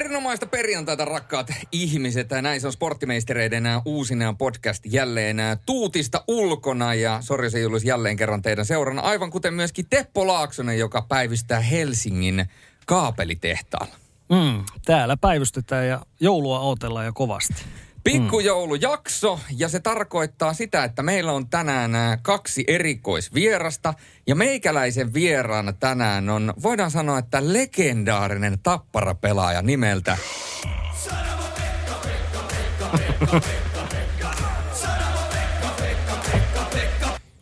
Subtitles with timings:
[0.00, 2.28] Erinomaista perjantaita, rakkaat ihmiset.
[2.42, 5.36] Näin se on sporttimeistereiden uusina podcast jälleen
[5.66, 6.94] tuutista ulkona.
[6.94, 9.02] Ja Sorjo Julius jälleen kerran teidän seurana.
[9.02, 12.46] Aivan kuten myöskin Teppo Laaksonen, joka päivystää Helsingin
[12.86, 13.94] kaapelitehtaalla.
[14.28, 17.64] Mm, täällä päivystetään ja joulua odotellaan jo kovasti.
[18.04, 23.94] Pikkujoulujakso ja se tarkoittaa sitä, että meillä on tänään kaksi erikoisvierasta
[24.26, 30.18] ja meikäläisen vieraana tänään on, voidaan sanoa, että legendaarinen tapparapelaaja nimeltä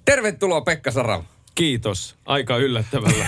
[0.04, 1.24] Tervetuloa Pekka Sarava.
[1.54, 2.16] Kiitos.
[2.26, 3.26] Aika yllättävällä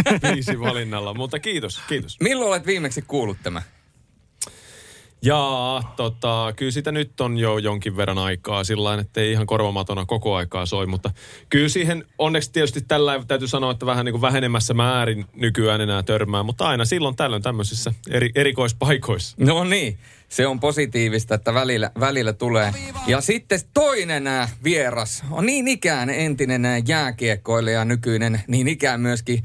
[0.60, 2.20] valinnalla, mutta kiitos, kiitos.
[2.20, 3.62] Milloin olet viimeksi kuullut tämä?
[5.22, 10.06] Jaa, tota, kyllä sitä nyt on jo jonkin verran aikaa sillä että ei ihan korvamatona
[10.06, 11.10] koko aikaa soi, mutta
[11.48, 16.02] kyllä siihen onneksi tietysti tällä täytyy sanoa, että vähän niin kuin vähenemässä määrin nykyään enää
[16.02, 19.36] törmää, mutta aina silloin tällöin tämmöisissä eri, erikoispaikoissa.
[19.40, 19.98] No niin,
[20.28, 22.72] se on positiivista, että välillä, välillä tulee.
[23.06, 29.44] Ja sitten toinen äh, vieras on niin ikään entinen äh, jääkiekkoilija, nykyinen niin ikään myöskin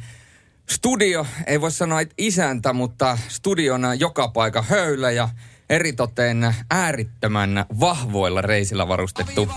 [0.69, 5.30] studio, ei voi sanoa että isäntä, mutta studiona joka paikka höylä ja
[5.73, 9.49] eritoten äärittömän vahvoilla reisillä varustettu.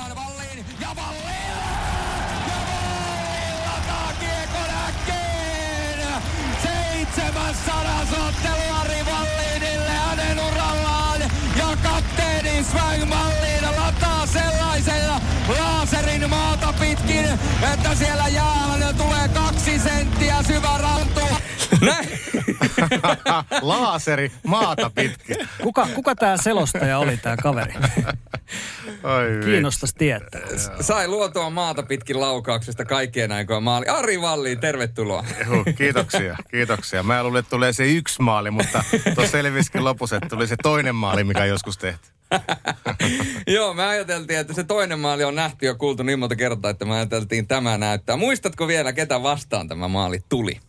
[16.29, 17.25] maata pitkin,
[17.73, 21.21] että siellä jäällä tulee kaksi senttiä syvä rantu.
[21.87, 22.16] Näin.
[23.63, 25.37] Laaseri maata pitkin.
[25.63, 27.75] Kuka, kuka tämä selostaja oli, tämä kaveri?
[29.45, 30.41] Kiinnostaisi tietää.
[30.81, 33.87] Sai luotua maata pitkin laukauksesta kaikkien aikojen maali.
[33.89, 35.25] Ari Valli, tervetuloa.
[35.47, 37.03] Juh, kiitoksia, kiitoksia.
[37.03, 40.95] Mä luulen, että tulee se yksi maali, mutta tuossa selvisikin lopussa, että tuli se toinen
[40.95, 42.09] maali, mikä joskus tehty.
[43.57, 46.85] Joo, me ajateltiin, että se toinen maali on nähty ja kuultu niin monta kertaa, että
[46.85, 48.17] me ajateltiin tämä näyttää.
[48.17, 50.61] Muistatko vielä, ketä vastaan tämä maali tuli?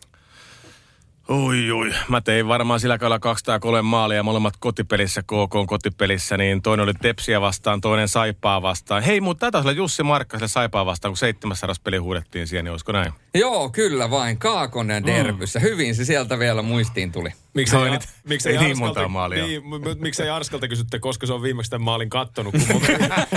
[1.30, 1.94] Ui, ui.
[2.08, 6.84] Mä tein varmaan sillä kaudella kaksi tai kolme maalia, molemmat kotipelissä, KK kotipelissä, niin toinen
[6.84, 9.02] oli Tepsiä vastaan, toinen Saipaa vastaan.
[9.02, 12.92] Hei, mutta tätä oli Jussi Markkaselle Saipaa vastaan, kun seitsemässä peli huudettiin siihen, niin olisiko
[12.92, 13.12] näin?
[13.34, 14.38] Joo, kyllä vain.
[14.38, 15.58] Kaakonen derbyssä.
[15.58, 15.62] Mm.
[15.62, 17.30] Hyvin se sieltä vielä muistiin tuli.
[17.54, 18.02] Miksi ei, nyt,
[18.46, 19.46] ei niin monta maalia.
[19.46, 19.62] Niin,
[19.98, 22.54] miksei Arskalta kysytte, koska se on viimeksi tämän maalin kattonut.
[22.72, 22.82] Kun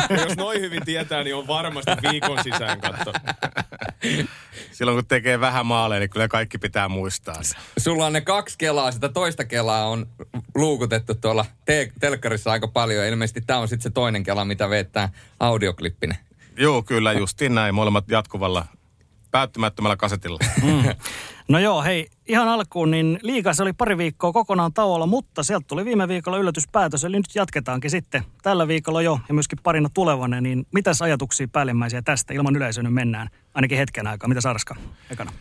[0.27, 3.13] jos noin hyvin tietää, niin on varmasti viikon sisään katto.
[4.71, 7.35] Silloin kun tekee vähän maaleja, niin kyllä kaikki pitää muistaa.
[7.77, 10.07] Sulla on ne kaksi kelaa, sitä toista kelaa on
[10.55, 13.05] luukutettu tuolla te- telkkarissa aika paljon.
[13.05, 15.09] Ilmeisesti tämä on sitten se toinen kela, mitä veettää
[15.39, 16.17] audioklippinen.
[16.57, 17.75] Joo, kyllä justiin näin.
[17.75, 18.65] Molemmat jatkuvalla
[19.31, 20.39] päättymättömällä kasetilla.
[20.63, 20.83] Mm.
[21.47, 25.85] No joo, hei, ihan alkuun, niin liikassa oli pari viikkoa kokonaan tauolla, mutta sieltä tuli
[25.85, 30.67] viime viikolla yllätyspäätös, eli nyt jatketaankin sitten tällä viikolla jo ja myöskin parina tulevana, niin
[30.73, 34.75] mitäs ajatuksia päällimmäisiä tästä ilman yleisöä nyt mennään, ainakin hetken aikaa, mitä Sarska
[35.11, 35.31] ekana?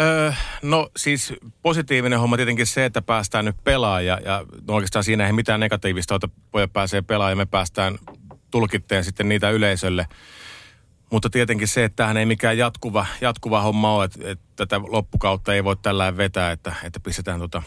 [0.00, 0.32] Öö,
[0.62, 5.26] no siis positiivinen homma tietenkin se, että päästään nyt pelaamaan ja, ja no oikeastaan siinä
[5.26, 7.98] ei mitään negatiivista, että pojat pääsee pelaamaan ja me päästään
[8.50, 10.06] tulkitteen sitten niitä yleisölle.
[11.12, 15.54] Mutta tietenkin se, että tämähän ei mikään jatkuva, jatkuva homma ole, että, että tätä loppukautta
[15.54, 17.62] ei voi tällä vetää, että, että pistetään tota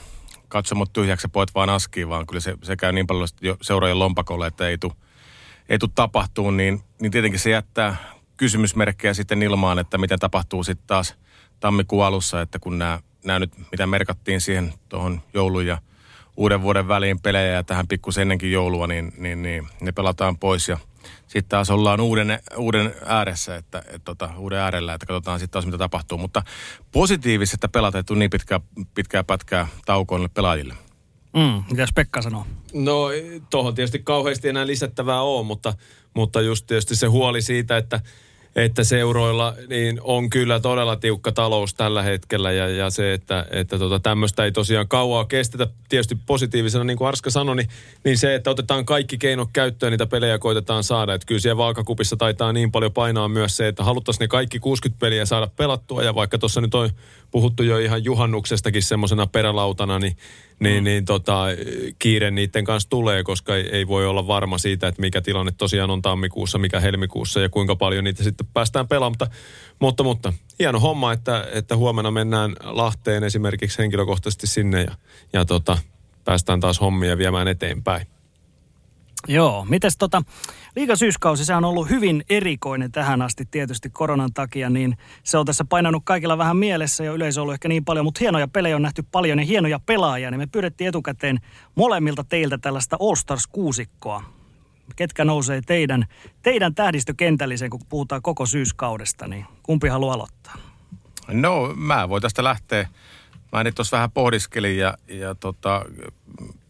[0.47, 3.28] katsomot tyhjäksi ja pojat vaan askiin, vaan kyllä se, se käy niin paljon
[3.61, 4.94] seuraajien lompakolle, että ei tule
[5.69, 7.95] ei tu tapahtuu, niin, niin tietenkin se jättää
[8.38, 11.16] kysymysmerkkejä sitten ilmaan, että miten tapahtuu sitten taas
[11.59, 15.77] tammikuun alussa, että kun nämä, nämä nyt, mitä merkattiin siihen tuohon joulun ja
[16.38, 20.69] uuden vuoden väliin pelejä ja tähän pikkusen ennenkin joulua, niin, niin, niin ne pelataan pois
[20.69, 20.77] ja–
[21.27, 25.66] sitten taas ollaan uuden, uuden ääressä, että, että, tota, uuden äärellä, että katsotaan sitten taas
[25.66, 26.17] mitä tapahtuu.
[26.17, 26.43] Mutta
[26.91, 28.59] positiivisesti, että pelaat niin pitkää,
[28.95, 30.73] pitkää pätkää taukoon pelaajille.
[31.35, 32.45] Mm, mitäs Pekka sanoo?
[32.73, 33.07] No
[33.49, 35.73] tuohon tietysti kauheasti enää lisättävää on, mutta,
[36.13, 37.99] mutta just tietysti se huoli siitä, että
[38.55, 43.80] että seuroilla niin on kyllä todella tiukka talous tällä hetkellä ja, ja se, että, että
[43.80, 45.68] tota, tämmöistä ei tosiaan kauaa kestetä.
[45.89, 47.69] Tietysti positiivisena, niin kuin Arska sanoi, niin,
[48.03, 51.13] niin se, että otetaan kaikki keinot käyttöön, niitä pelejä koitetaan saada.
[51.13, 55.00] Että kyllä siellä vaakakupissa taitaa niin paljon painaa myös se, että haluttaisiin ne kaikki 60
[55.00, 56.89] peliä saada pelattua ja vaikka tuossa nyt on
[57.31, 60.18] puhuttu jo ihan juhannuksestakin semmoisena perälautana, niin,
[60.60, 61.46] niin, niin tota,
[62.00, 65.92] kiire niiden kanssa tulee, koska ei, ei voi olla varma siitä, että mikä tilanne tosiaan
[65.92, 69.12] on tammikuussa, mikä helmikuussa ja kuinka paljon niitä sitten päästään pelaamaan.
[69.12, 69.28] Mutta,
[69.80, 74.96] mutta, mutta hieno homma, että, että huomenna mennään Lahteen esimerkiksi henkilökohtaisesti sinne ja,
[75.34, 75.78] ja tota,
[76.25, 78.14] päästään taas hommia viemään eteenpäin.
[79.27, 80.22] Joo, mites tota,
[80.75, 85.66] liigasyyskausi, se on ollut hyvin erikoinen tähän asti tietysti koronan takia, niin se on tässä
[85.69, 88.81] painanut kaikilla vähän mielessä ja yleisö on ollut ehkä niin paljon, mutta hienoja pelejä on
[88.81, 91.39] nähty paljon ja hienoja pelaajia, niin me pyydettiin etukäteen
[91.75, 94.24] molemmilta teiltä tällaista All Stars kuusikkoa.
[94.95, 96.06] Ketkä nousee teidän,
[96.42, 100.56] teidän tähdistökentälliseen, kun puhutaan koko syyskaudesta, niin kumpi haluaa aloittaa?
[101.28, 102.88] No, mä voin tästä lähteä.
[103.51, 105.86] Mä nyt tuossa vähän pohdiskelin ja, ja tota,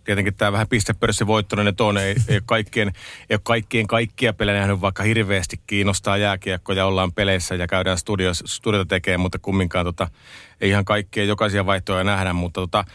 [0.05, 2.87] tietenkin tämä vähän pistepörssivoittoinen on, ei, ei, kaikkien,
[3.29, 7.97] ei ole kaikkien kaikkia pelejä nähnyt, vaikka hirveästi kiinnostaa jääkiekko ja ollaan peleissä ja käydään
[7.97, 10.07] studios, studiota tekemään, mutta kumminkaan tota,
[10.61, 12.85] ei ihan kaikkia jokaisia vaihtoja nähdä, mutta, tota,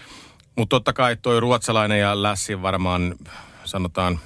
[0.57, 3.15] mutta totta kai toi ruotsalainen ja Lässi varmaan
[3.65, 4.21] sanotaan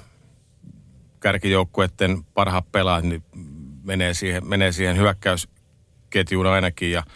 [1.19, 3.23] kärkijoukkueiden parhaat pelaat, niin
[3.83, 7.03] menee siihen, menee siihen hyökkäysketjuun ainakin ja–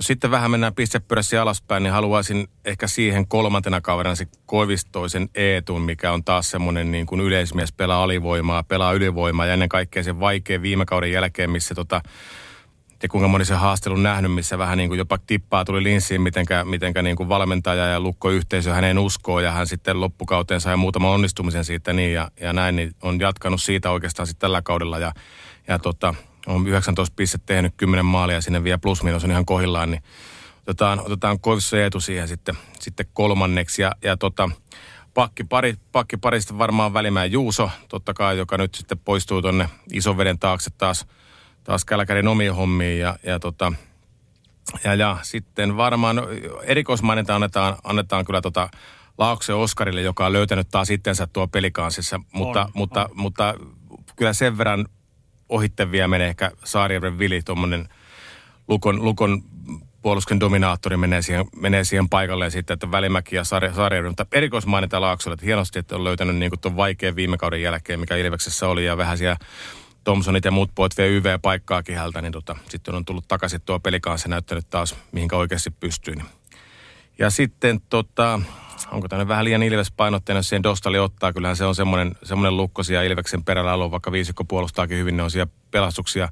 [0.00, 6.12] sitten vähän mennään pistepyrässä alaspäin, niin haluaisin ehkä siihen kolmantena kaverina se Koivistoisen Eetun, mikä
[6.12, 10.62] on taas semmoinen niin kuin yleismies, pelaa alivoimaa, pelaa ylivoimaa ja ennen kaikkea se vaikea
[10.62, 12.00] viime kauden jälkeen, missä tota,
[13.04, 16.64] ja kuinka moni se haastelun nähnyt, missä vähän niin kuin jopa tippaa tuli linssiin, mitenkä,
[16.64, 21.64] mitenkä niin kuin valmentaja ja lukkoyhteisö häneen uskoo ja hän sitten loppukauteen sai muutaman onnistumisen
[21.64, 25.12] siitä niin ja, ja näin, niin on jatkanut siitä oikeastaan sitten tällä kaudella ja,
[25.68, 26.14] ja tota,
[26.46, 30.02] on 19 pistettä tehnyt 10 maalia sinne vielä plus minus on ihan kohillaan, niin
[30.62, 33.82] otetaan, otetaan Koivisto Eetu siihen sitten, sitten kolmanneksi.
[33.82, 34.50] Ja, ja tota,
[35.14, 39.68] pakki, pari, pakki parista varmaan Välimäen Juuso, totta kai, joka nyt sitten poistuu tuonne
[40.16, 41.06] veden taakse taas,
[41.64, 43.00] taas Kälkärin omiin hommiin.
[43.00, 43.72] Ja, ja, tota,
[44.84, 46.22] ja, ja sitten varmaan
[46.62, 48.68] erikoismainita annetaan, annetaan kyllä tota
[49.18, 53.10] Laakse Oskarille, joka on löytänyt taas itsensä tuo pelikansissa, mutta, on, mutta, on.
[53.14, 53.54] mutta
[54.16, 54.86] kyllä sen verran
[55.48, 57.88] ohitte vielä menee ehkä Saarijärven Vili, tuommoinen
[58.68, 59.42] Lukon, Lukon
[60.02, 65.00] puolusken dominaattori menee siihen, menee siihen paikalle ja sitten, että Välimäki ja Saarijärven, mutta erikoismainita
[65.00, 68.86] Laaksolle, että hienosti, että on löytänyt niin tuon vaikean viime kauden jälkeen, mikä Ilveksessä oli
[68.86, 69.36] ja vähän siellä
[70.04, 74.28] Thompsonit ja muut pojat vie YV-paikkaakin hältä, niin tota, sitten on tullut takaisin tuo pelikanssa
[74.28, 76.14] ja näyttänyt taas, mihinkä oikeasti pystyy.
[76.14, 76.26] Niin.
[77.18, 78.40] Ja sitten tota,
[78.92, 81.32] onko tämä vähän liian Ilves-painotteinen, jos siihen Dostali ottaa.
[81.32, 85.22] Kyllähän se on semmoinen, semmoinen lukko siellä Ilveksen perällä ollut, vaikka viisikko puolustaakin hyvin, ne
[85.22, 86.28] on siellä pelastuksia.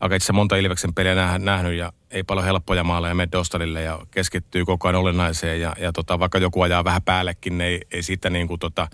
[0.00, 4.64] Aika itse monta Ilveksen peliä nähnyt ja ei paljon helppoja maaleja mene Dostalille ja keskittyy
[4.64, 5.60] koko ajan olennaiseen.
[5.60, 8.88] Ja, ja tota, vaikka joku ajaa vähän päällekin, niin ei, ei siitä niin kuin tota,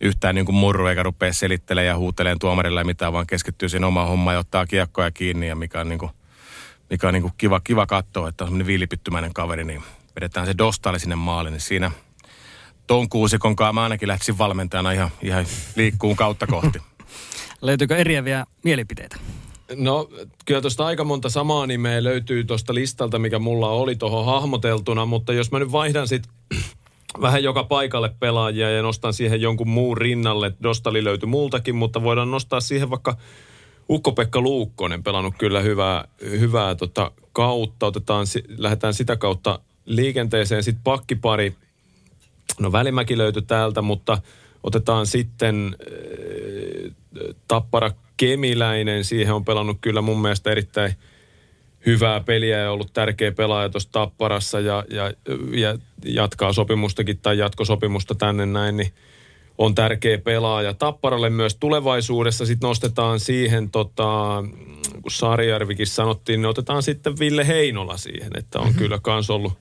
[0.00, 4.08] yhtään niin kuin murru eikä rupea selittelemään ja huuteleen tuomarille mitään, vaan keskittyy siihen omaan
[4.08, 6.10] hommaan ja ottaa kiekkoja kiinni ja mikä on, niin kuin,
[6.90, 9.82] mikä on niin kuin kiva, kiva katsoa, että on semmoinen viilipittymäinen kaveri, niin
[10.16, 11.90] vedetään se Dostali sinne maaliin, niin siinä–
[12.86, 15.46] tuon kuusikon kanssa mä ainakin lähtisin valmentajana ihan, ihan
[15.76, 16.78] liikkuun kautta kohti.
[17.62, 19.16] Löytyykö eriäviä mielipiteitä?
[19.76, 20.08] No
[20.44, 25.32] kyllä tuosta aika monta samaa nimeä löytyy tuosta listalta, mikä mulla oli tuohon hahmoteltuna, mutta
[25.32, 26.32] jos mä nyt vaihdan sitten
[27.20, 30.52] vähän joka paikalle pelaajia ja nostan siihen jonkun muun rinnalle.
[30.62, 33.16] Dostali löytyi multakin, mutta voidaan nostaa siihen vaikka
[33.90, 37.86] Ukko-Pekka Luukkonen pelannut kyllä hyvää, hyvää tota kautta.
[37.86, 40.62] Otetaan, lähdetään sitä kautta liikenteeseen.
[40.62, 41.54] Sitten pakkipari
[42.60, 44.18] No Välimäki löytyi täältä, mutta
[44.62, 46.94] otetaan sitten äh,
[47.48, 49.04] Tappara Kemiläinen.
[49.04, 50.94] Siihen on pelannut kyllä mun mielestä erittäin
[51.86, 55.12] hyvää peliä ja ollut tärkeä pelaaja tuossa Tapparassa ja, ja,
[55.52, 58.92] ja jatkaa sopimustakin tai jatkosopimusta tänne näin, niin
[59.58, 60.74] on tärkeä pelaaja.
[60.74, 64.44] Tapparalle myös tulevaisuudessa sitten nostetaan siihen, tota,
[65.02, 68.78] kun Saarijärvikin sanottiin, niin otetaan sitten Ville Heinola siihen, että on mm-hmm.
[68.78, 69.52] kyllä kans ollut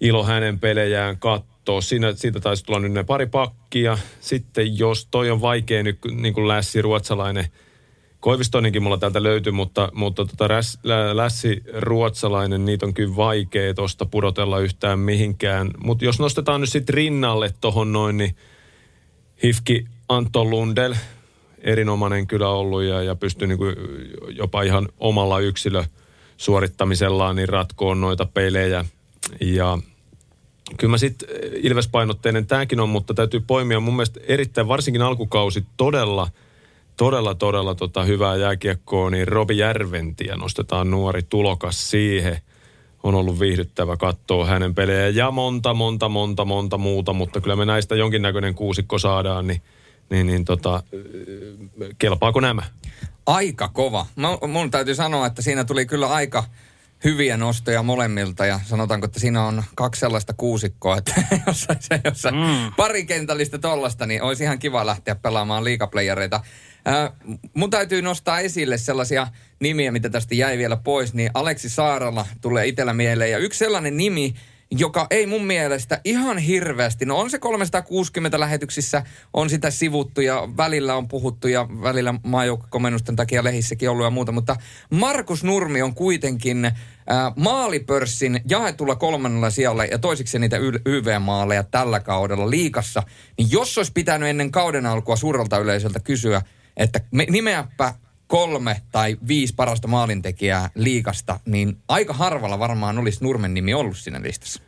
[0.00, 1.80] ilo hänen pelejään kat katsoa.
[1.80, 3.98] Siinä, siitä taisi tulla nyt ne pari pakkia.
[4.20, 7.46] Sitten jos toi on vaikea nyt, niin kuin lässi ruotsalainen,
[8.20, 10.48] Koivistoinenkin mulla täältä löytyy, mutta, mutta tota
[11.12, 15.70] lässi ruotsalainen, niitä on kyllä vaikea tuosta pudotella yhtään mihinkään.
[15.84, 18.36] Mutta jos nostetaan nyt sitten rinnalle tohon noin, niin
[19.44, 20.94] Hifki Anton Lundel,
[21.58, 23.74] erinomainen kyllä ollut ja, ja pystyy niin kuin
[24.28, 25.84] jopa ihan omalla yksilö
[26.36, 28.84] suorittamisellaan niin ratkoon noita pelejä.
[29.40, 29.78] Ja
[30.78, 35.64] kyllä mä sitten eh, Ilves-painotteinen tämäkin on, mutta täytyy poimia mun mielestä erittäin, varsinkin alkukausi,
[35.76, 36.28] todella,
[36.96, 42.38] todella, todella tota hyvää jääkiekkoa, niin Robi Järventiä nostetaan nuori tulokas siihen.
[43.02, 47.64] On ollut viihdyttävä katsoa hänen pelejä ja monta, monta, monta, monta muuta, mutta kyllä me
[47.64, 49.62] näistä jonkinnäköinen kuusikko saadaan, niin,
[50.10, 52.62] niin, niin tota, eh, kelpaako nämä?
[53.26, 54.06] Aika kova.
[54.16, 56.44] Mä, mun täytyy sanoa, että siinä tuli kyllä aika
[57.04, 61.14] hyviä nostoja molemmilta ja sanotaanko, että siinä on kaksi sellaista kuusikkoa, että
[61.46, 61.68] jos,
[62.04, 62.72] jos mm.
[62.76, 66.40] pari kentällistä tollasta, niin olisi ihan kiva lähteä pelaamaan liikaplayereita.
[66.88, 67.12] Äh,
[67.54, 69.26] mun täytyy nostaa esille sellaisia
[69.60, 73.30] nimiä, mitä tästä jäi vielä pois, niin Aleksi Saaralla tulee itsellä mieleen.
[73.30, 74.34] Ja yksi sellainen nimi,
[74.78, 79.02] joka ei mun mielestä ihan hirveästi, no on se 360 lähetyksissä,
[79.32, 84.32] on sitä sivuttu ja välillä on puhuttu ja välillä maajoukkokomennusten takia lehissäkin ollut ja muuta,
[84.32, 84.56] mutta
[84.90, 86.74] Markus Nurmi on kuitenkin äh,
[87.36, 93.02] maalipörssin jaetulla kolmannella sijalla ja toisiksi niitä YV-maaleja tällä kaudella liikassa,
[93.38, 96.42] niin jos olisi pitänyt ennen kauden alkua suurelta yleisöltä kysyä,
[96.76, 97.00] että
[97.30, 97.94] nimeäpä
[98.32, 104.22] kolme tai viisi parasta maalintekijää liikasta, niin aika harvalla varmaan olisi Nurmen nimi ollut siinä
[104.22, 104.62] listassa.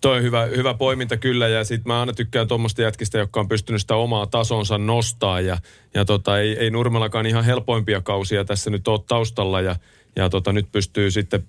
[0.00, 3.80] Toi hyvä, hyvä poiminta kyllä ja sitten mä aina tykkään tuommoista jätkistä, jotka on pystynyt
[3.80, 5.58] sitä omaa tasonsa nostaa ja,
[5.94, 9.76] ja tota, ei, ei Nurmellakaan ihan helpoimpia kausia tässä nyt ole taustalla ja,
[10.16, 11.44] ja tota, nyt pystyy sitten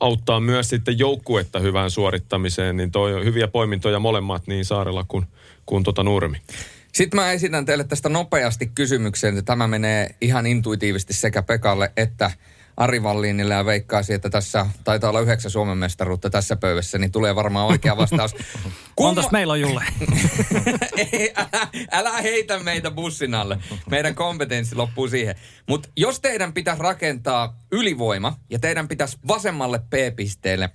[0.00, 5.26] auttaa myös sitten joukkuetta hyvään suorittamiseen, niin toi on hyviä poimintoja molemmat niin Saarella kuin,
[5.66, 6.38] kuin tota Nurmi.
[6.96, 12.30] Sitten mä esitän teille tästä nopeasti kysymyksen, että tämä menee ihan intuitiivisesti sekä Pekalle että
[12.76, 17.34] Ari Valliinille ja veikkaasi, että tässä taitaa olla yhdeksän Suomen mestaruutta tässä pöydässä, niin tulee
[17.34, 18.32] varmaan oikea vastaus.
[18.96, 19.08] Kumma...
[19.08, 19.84] Montas meillä on Julle?
[21.12, 23.58] Ei, älä, älä heitä meitä bussin alle.
[23.90, 25.34] Meidän kompetenssi loppuu siihen.
[25.68, 30.70] Mutta jos teidän pitäisi rakentaa ylivoima ja teidän pitäisi vasemmalle P-pisteelle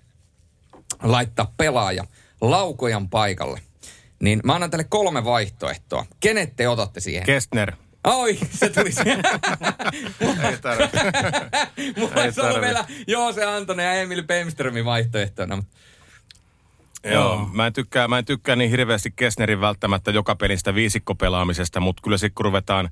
[1.04, 2.04] laittaa pelaaja
[2.42, 3.62] laukojan paikalle–
[4.22, 6.06] niin mä annan teille kolme vaihtoehtoa.
[6.20, 7.26] Kenet te otatte siihen?
[7.26, 7.72] Kestner.
[8.04, 8.90] Oi, se tuli
[10.50, 10.98] Ei tarvitse.
[11.98, 15.64] Mulla olisi ollut vielä Joose Antonen ja Emil Pemströmin vaihtoehtona.
[17.04, 22.02] Joo, mä en, tykkää, mä en tykkää niin hirveästi Kessnerin välttämättä joka pelistä viisikkopelaamisesta, mutta
[22.02, 22.90] kyllä sitten kun ruvetaan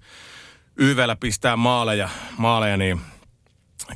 [0.75, 3.01] YVllä pistää maaleja, maaleja niin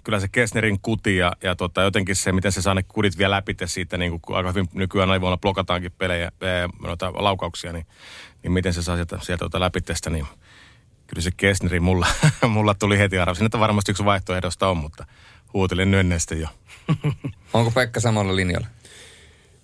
[0.03, 3.35] kyllä se Kessnerin kuti ja, ja tota, jotenkin se, miten se saa ne kudit vielä
[3.35, 7.85] läpi siitä, niin kuin aika hyvin nykyään aivoilla blokataankin pelejä, ää, noita laukauksia, niin,
[8.43, 10.25] niin miten se saa sieltä, sieltä tota läpi tästä, niin
[11.07, 12.07] kyllä se Kessneri mulla,
[12.47, 15.05] mulla tuli heti arvasin, että varmasti yksi vaihtoehdosta on, mutta
[15.53, 16.47] huutelin nynnestä jo.
[17.53, 18.67] Onko Pekka samalla linjalla?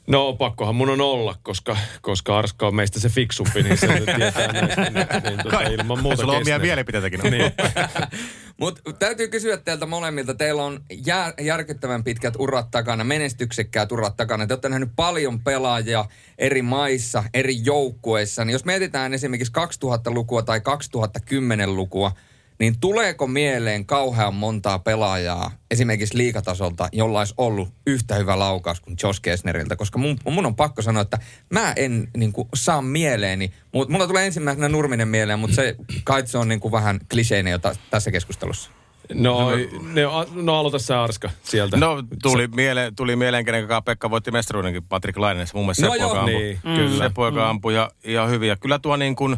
[0.09, 4.53] No pakkohan mun on olla, koska, koska Arska on meistä se fiksumpi, niin se tietää
[4.53, 7.51] näistä, niin, niin tota, ilman muuta Sulla on omia mielipiteitäkin niin.
[8.59, 10.35] Mutta täytyy kysyä teiltä molemmilta.
[10.35, 14.47] Teillä on jär, järkyttävän pitkät urat takana, menestyksekkäät urat takana.
[14.47, 16.05] Te olette nähnyt paljon pelaajia
[16.37, 18.45] eri maissa, eri joukkueissa.
[18.45, 19.53] Niin jos mietitään esimerkiksi
[19.85, 22.11] 2000-lukua tai 2010-lukua–
[22.59, 28.97] niin tuleeko mieleen kauhean montaa pelaajaa esimerkiksi liikatasolta, jolla olisi ollut yhtä hyvä laukaus kuin
[29.03, 29.75] Josh Kessneriltä?
[29.75, 34.07] Koska mun, mun on pakko sanoa, että mä en niin kuin, saa mieleeni, mutta mulla
[34.07, 38.11] tulee ensimmäisenä Nurminen mieleen, mutta se kai se on niin kuin vähän kliseinen jo tässä
[38.11, 38.71] keskustelussa.
[39.13, 39.51] No,
[39.93, 40.01] ne,
[40.33, 41.77] no aloita se Arska sieltä.
[41.77, 42.55] No tuli, se...
[42.55, 45.47] mieleen, tuli mieleen, kenen kanssa Pekka voitti mestaruudenkin, Patrick Lainen.
[45.53, 47.03] Mun mielestä no se poika ampui, niin, kyllä.
[47.03, 47.49] Se poika mm.
[47.49, 47.91] ampui ja.
[48.03, 49.37] Ja kyllä tuo niin kuin,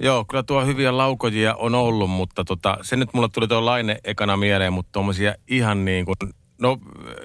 [0.00, 3.98] Joo, kyllä tuo hyviä laukojia on ollut, mutta tota, se nyt mulle tuli tuo Laine
[4.04, 6.16] ekana mieleen, mutta tuommoisia ihan niin kuin,
[6.58, 6.78] no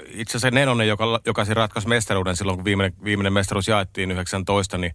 [0.07, 4.77] itse asiassa Nenonen, joka, joka se ratkaisi mestaruuden silloin, kun viimeinen, viimeinen mestaruus jaettiin 19,
[4.77, 4.93] niin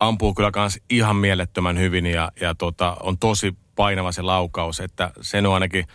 [0.00, 5.10] ampuu kyllä kans ihan mielettömän hyvin ja, ja tota, on tosi painava se laukaus, että
[5.20, 5.86] sen on ainakin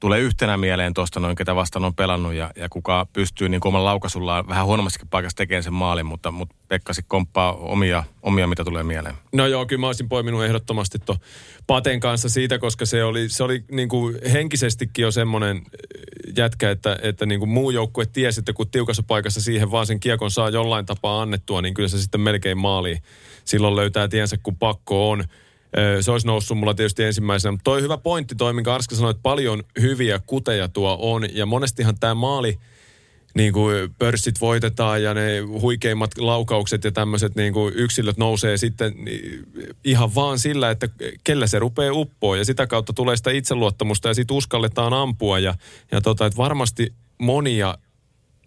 [0.00, 3.88] tulee yhtenä mieleen tuosta noin, ketä vastaan on pelannut ja, ja kuka pystyy niin omalla
[3.88, 8.64] laukasullaan vähän huonommassakin paikassa tekemään sen maalin, mutta, mutta Pekka sitten komppaa omia, omia, mitä
[8.64, 9.14] tulee mieleen.
[9.32, 11.18] No joo, kyllä mä olisin poiminut ehdottomasti tuon
[11.66, 15.62] Paten kanssa siitä, koska se oli, se oli niin kuin henkisestikin jo semmoinen äh,
[16.36, 20.00] jätkä, että, että niin kuin muu joukkue tiesi, että kun tiukassa paikassa siihen vaan sen
[20.00, 23.02] kiekon saa jollain tapaa annettua, niin kyllä se sitten melkein maaliin
[23.44, 25.24] silloin löytää tiensä, kun pakko on
[26.00, 27.52] se olisi noussut mulla tietysti ensimmäisenä.
[27.52, 31.34] Mutta toi hyvä pointti, toi minkä Arska sanoi, että paljon hyviä kuteja tuo on.
[31.34, 32.58] Ja monestihan tämä maali,
[33.34, 38.94] niin kuin pörssit voitetaan ja ne huikeimmat laukaukset ja tämmöiset niin kuin yksilöt nousee sitten
[39.84, 40.88] ihan vaan sillä, että
[41.24, 45.54] kellä se rupeaa uppoa ja sitä kautta tulee sitä itseluottamusta ja sitten uskalletaan ampua ja,
[45.92, 47.78] ja tota, että varmasti monia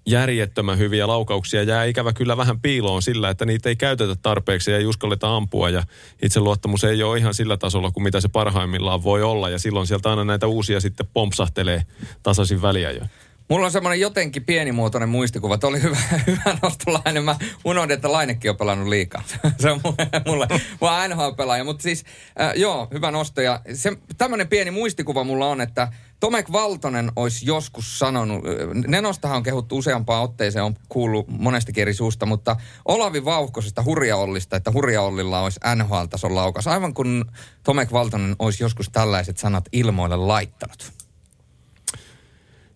[0.05, 1.63] järjettömän hyviä laukauksia.
[1.63, 5.69] Jää ikävä kyllä vähän piiloon sillä, että niitä ei käytetä tarpeeksi ja ei uskalleta ampua.
[5.69, 5.83] Ja
[6.22, 9.50] itseluottamus ei ole ihan sillä tasolla kuin mitä se parhaimmillaan voi olla.
[9.50, 11.83] Ja silloin sieltä aina näitä uusia sitten pompsahtelee
[12.24, 13.01] tasaisin väliä jo.
[13.50, 15.58] Mulla on semmoinen jotenkin pienimuotoinen muistikuva.
[15.58, 15.98] Tuo oli hyvä,
[16.28, 17.24] hyvä nostolainen.
[17.24, 17.36] Mä
[17.66, 19.24] unohdin, että Lainekin on pelannut liikaa.
[19.60, 20.48] se on mulle, mulle
[20.82, 21.64] vaan NHL-pelaaja.
[21.64, 22.04] Mutta siis,
[22.42, 23.42] äh, joo, hyvä nosto.
[23.42, 25.88] Ja se, tämmöinen pieni muistikuva mulla on, että
[26.20, 28.44] Tomek Valtonen olisi joskus sanonut,
[28.88, 34.72] Nenostahan on kehuttu useampaan otteeseen, on kuullut monestakin eri suusta, mutta Olavi Vauhkosesta Hurjaollista, että
[34.72, 36.68] Hurjaollilla olisi NHL-tason laukas.
[36.68, 37.26] Aivan kun
[37.64, 41.02] Tomek Valtonen olisi joskus tällaiset sanat ilmoille laittanut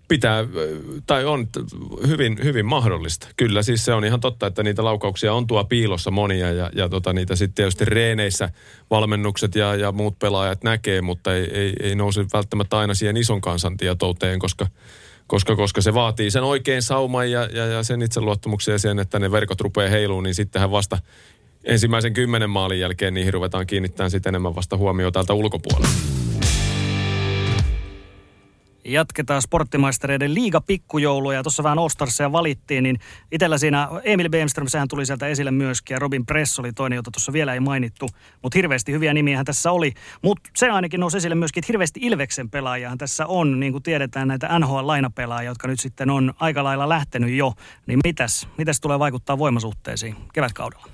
[0.07, 0.45] pitää,
[1.07, 1.47] tai on
[2.07, 3.27] hyvin, hyvin mahdollista.
[3.37, 6.89] Kyllä siis se on ihan totta, että niitä laukauksia on tuo piilossa monia ja, ja
[6.89, 8.49] tota, niitä sitten tietysti reeneissä
[8.89, 13.41] valmennukset ja, ja muut pelaajat näkee, mutta ei, ei, ei nouse välttämättä aina siihen ison
[13.41, 14.67] kansan tietouteen, koska,
[15.27, 19.19] koska, koska se vaatii sen oikein sauman ja, ja, ja sen itseluottamuksen ja sen, että
[19.19, 20.97] ne verkot rupeaa heiluun, niin sittenhän vasta
[21.63, 26.36] ensimmäisen kymmenen maalin jälkeen niihin ruvetaan kiinnittämään sitten enemmän vasta huomioon täältä ulkopuolella.
[28.87, 31.43] Jatketaan sporttimaistereiden liiga pikkujouluja.
[31.43, 32.99] Tuossa vähän Ostarsia valittiin, niin
[33.31, 37.11] itsellä siinä Emil Beemström, sehän tuli sieltä esille myöskin, ja Robin Press oli toinen, jota
[37.11, 38.09] tuossa vielä ei mainittu.
[38.41, 39.93] Mutta hirveästi hyviä nimiä tässä oli.
[40.21, 44.27] Mutta se ainakin nousi esille myöskin, että hirveästi Ilveksen pelaajahan tässä on, niin kuin tiedetään
[44.27, 47.53] näitä NHL-lainapelaajia, jotka nyt sitten on aika lailla lähtenyt jo.
[47.85, 50.87] Niin mitäs, mitäs tulee vaikuttaa voimasuhteisiin kevätkaudella?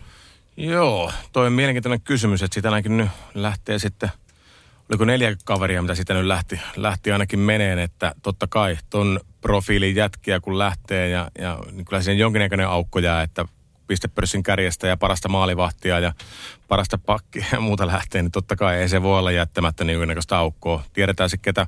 [0.58, 4.10] Joo, toi on mielenkiintoinen kysymys, että siitä ainakin nyt lähtee sitten–
[4.90, 9.96] oliko neljä kaveria, mitä sitä nyt lähti, lähti ainakin meneen, että totta kai ton profiilin
[9.96, 13.46] jätkiä kun lähtee ja, ja niin kyllä siinä jonkinnäköinen aukko jää, että
[13.88, 16.14] pistepörssin kärjestä ja parasta maalivahtia ja
[16.68, 20.38] parasta pakkia ja muuta lähtee, niin totta kai ei se voi olla jättämättä niin jonkinnäköistä
[20.38, 20.84] aukkoa.
[20.94, 21.68] Tiedetään sitten, ketä,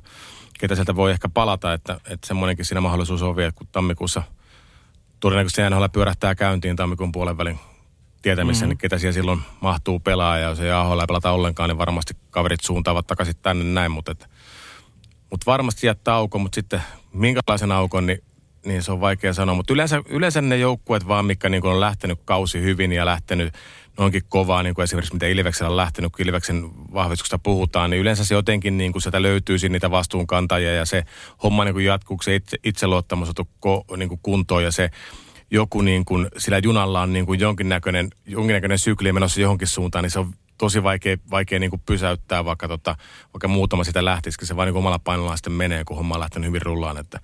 [0.58, 4.22] ketä sieltä voi ehkä palata, että, että semmoinenkin siinä mahdollisuus on vielä, kun tammikuussa
[5.20, 7.58] todennäköisesti NHL pyörähtää käyntiin tammikuun puolen välin
[8.26, 8.70] tietämissä, mm-hmm.
[8.70, 12.14] niin ketä siellä silloin mahtuu pelaa ja jos ei AHL ei pelata ollenkaan, niin varmasti
[12.30, 14.28] kaverit suuntaavat takaisin tänne näin, mutta, et,
[15.30, 18.22] mutta varmasti jättää aukon, mutta sitten minkälaisen aukon, niin,
[18.64, 19.54] niin se on vaikea sanoa.
[19.54, 23.54] Mutta yleensä, yleensä ne joukkueet vaan, mikä niin on lähtenyt kausi hyvin ja lähtenyt
[23.98, 28.24] noinkin kovaa, niin kuin esimerkiksi mitä Ilveksellä on lähtenyt, kun Ilveksen vahvistuksesta puhutaan, niin yleensä
[28.24, 31.04] se jotenkin niin kuin sieltä löytyy niitä vastuunkantajia ja se
[31.42, 33.32] homma niin kuin jatkuu, se itse, itseluottamus
[33.64, 34.90] on niin kuin kuntoon ja se
[35.50, 40.10] joku niin kuin, sillä junalla on niin kuin jonkinnäköinen, jonkinnäköinen sykli menossa johonkin suuntaan, niin
[40.10, 42.96] se on tosi vaikea, vaikea niin kuin pysäyttää, vaikka, tota,
[43.34, 46.48] vaikka muutama sitä lähtisi, se vain niin omalla painollaan sitten menee, kun homma on lähtenyt
[46.48, 46.98] hyvin rullaan.
[46.98, 47.20] Että,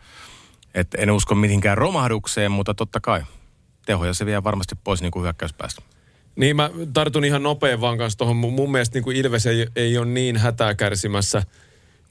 [0.75, 3.23] että en usko mihinkään romahdukseen, mutta totta kai
[3.87, 5.83] tehoja se vie varmasti pois niin kuin hyökkäyspäästä.
[6.37, 8.37] Niin mä tartun ihan nopein vaan kanssa tuohon.
[8.37, 11.43] Mun mielestä niin kuin Ilves ei, ei ole niin hätää kärsimässä–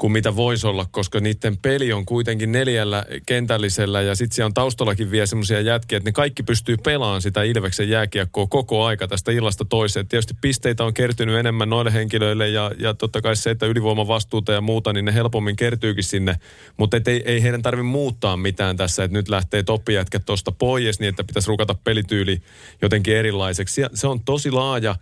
[0.02, 4.54] kuin mitä voisi olla, koska niiden peli on kuitenkin neljällä kentällisellä ja sitten siellä on
[4.54, 9.32] taustallakin vielä semmoisia jätkiä, että ne kaikki pystyy pelaamaan sitä Ilveksen jääkiekkoa koko aika tästä
[9.32, 10.08] illasta toiseen.
[10.08, 14.62] Tietysti pisteitä on kertynyt enemmän noille henkilöille ja, ja totta kai se, että ylivoimavastuuta ja
[14.62, 16.36] muuta, niin ne helpommin kertyykin sinne,
[16.78, 21.10] mutta ei, ei heidän tarvitse muuttaa mitään tässä, että nyt lähtee toppijätkät tuosta pois niin,
[21.10, 22.42] että pitäisi rukata pelityyli
[22.82, 23.82] jotenkin erilaiseksi.
[23.94, 24.96] Se on tosi laaja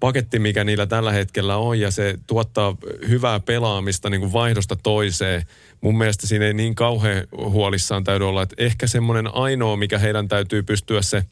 [0.00, 2.76] paketti, mikä niillä tällä hetkellä on, ja se tuottaa
[3.08, 5.42] hyvää pelaamista niin kuin vaihdosta toiseen.
[5.80, 10.28] Mun mielestä siinä ei niin kauhean huolissaan täydy olla, että ehkä semmoinen ainoa, mikä heidän
[10.28, 11.24] täytyy pystyä se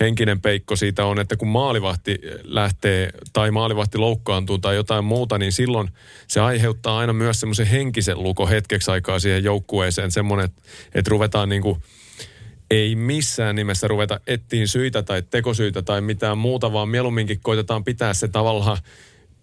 [0.00, 5.52] henkinen peikko siitä on, että kun maalivahti lähtee tai maalivahti loukkaantuu tai jotain muuta, niin
[5.52, 5.90] silloin
[6.26, 10.10] se aiheuttaa aina myös semmoisen henkisen luko hetkeksi aikaa siihen joukkueeseen.
[10.10, 10.62] Semmoinen, että,
[10.94, 11.76] että ruvetaan niin kuin–
[12.70, 18.14] ei missään nimessä ruveta ettiin syitä tai tekosyitä tai mitään muuta, vaan mieluumminkin koitetaan pitää
[18.14, 18.78] se tavallaan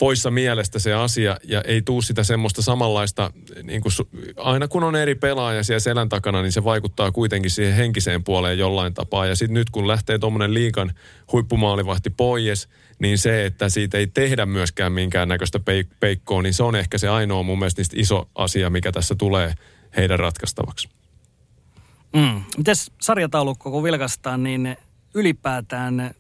[0.02, 3.32] poissa mielestä se asia ja ei tuu sitä semmoista samanlaista,
[3.64, 3.92] niin kuin,
[4.38, 8.58] aina kun on eri pelaaja siellä selän takana, niin se vaikuttaa kuitenkin siihen henkiseen puoleen
[8.58, 9.26] jollain tapaa.
[9.26, 10.92] Ja sitten nyt kun lähtee tuommoinen liikan
[11.32, 16.76] huippumaalivahti pois, niin se, että siitä ei tehdä myöskään minkäännäköistä peik- peikkoa, niin se on
[16.76, 19.54] ehkä se ainoa mun mielestä iso asia, mikä tässä tulee
[19.98, 20.90] heidän ratkaistavaksi.
[22.14, 22.44] Mm.
[22.58, 24.78] Mites sarjataulukko, kun vilkastaan, niin
[25.14, 26.12] ylipäätään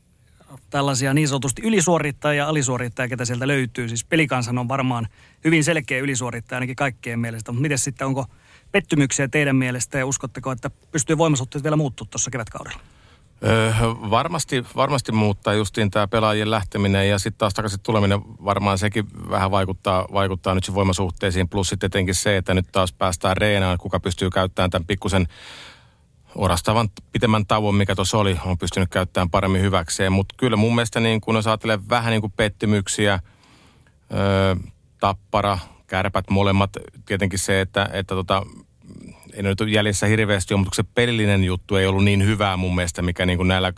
[0.69, 3.89] tällaisia niin sanotusti ylisuorittajia ja alisuorittajia, ketä sieltä löytyy.
[3.89, 5.07] Siis pelikansan on varmaan
[5.43, 7.51] hyvin selkeä ylisuorittaja ainakin kaikkien mielestä.
[7.51, 8.25] Mutta miten sitten, onko
[8.71, 12.79] pettymyksiä teidän mielestä ja uskotteko, että pystyy voimasuhteet vielä muuttua tuossa kevätkaudella?
[13.43, 13.71] Öö,
[14.09, 19.51] varmasti, varmasti muuttaa justiin tämä pelaajien lähteminen ja sitten taas takaisin tuleminen varmaan sekin vähän
[19.51, 21.49] vaikuttaa, vaikuttaa nyt voimasuhteisiin.
[21.49, 25.27] Plus sitten etenkin se, että nyt taas päästään reenaan, kuka pystyy käyttämään tämän pikkusen
[26.35, 30.11] orastavan pitemmän tauon, mikä tuossa oli, on pystynyt käyttämään paremmin hyväkseen.
[30.11, 33.19] Mutta kyllä mun mielestä niin kun jos ajattelee vähän niin kuin pettymyksiä,
[34.13, 34.55] öö,
[34.99, 36.69] tappara, kärpät molemmat,
[37.05, 38.45] tietenkin se, että, että tota,
[39.33, 43.25] ei nyt jäljessä hirveästi mutta se pelillinen juttu ei ollut niin hyvää mun mielestä, mikä
[43.25, 43.73] niin kuin näillä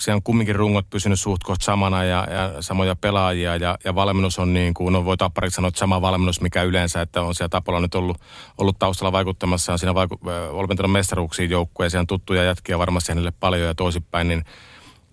[0.00, 4.54] siellä on kumminkin rungot pysynyt suht samana ja, ja samoja pelaajia ja, ja valmennus on
[4.54, 7.80] niin kuin, no voi tappariksi sanoa, että sama valmennus, mikä yleensä, että on siellä Tapolla
[7.80, 8.20] nyt ollut,
[8.58, 10.18] ollut taustalla vaikuttamassa, on siinä vaiku,
[10.56, 14.44] valmentanut mestaruuksiin joukkueen, siellä on tuttuja jätkiä varmasti hänelle paljon ja toisinpäin, niin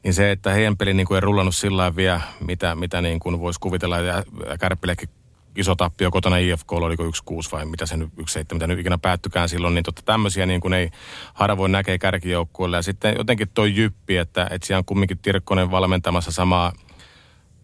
[0.03, 3.39] niin se, että heidän peli niin kuin ei rullannut sillä vielä, mitä, mitä niin kuin
[3.39, 4.23] voisi kuvitella, ja
[4.59, 5.09] Kärppillekin
[5.55, 7.07] iso tappio kotona IFK, oliko 1-6
[7.51, 10.73] vai mitä se nyt 1-7, mitä nyt ikinä päättykään silloin, niin totta tämmöisiä niin kuin
[10.73, 10.89] ei
[11.33, 12.77] harvoin näkee kärkijoukkueelle.
[12.77, 16.73] Ja sitten jotenkin toi jyppi, että, että siellä on kumminkin Tirkkonen valmentamassa samaa,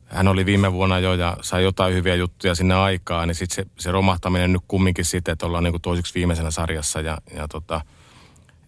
[0.06, 3.72] hän oli viime vuonna jo ja sai jotain hyviä juttuja sinne aikaan, niin sitten se,
[3.80, 7.82] se romahtaminen nyt kumminkin sitten, että ollaan niin kuin toiseksi viimeisenä sarjassa ja, ja tota,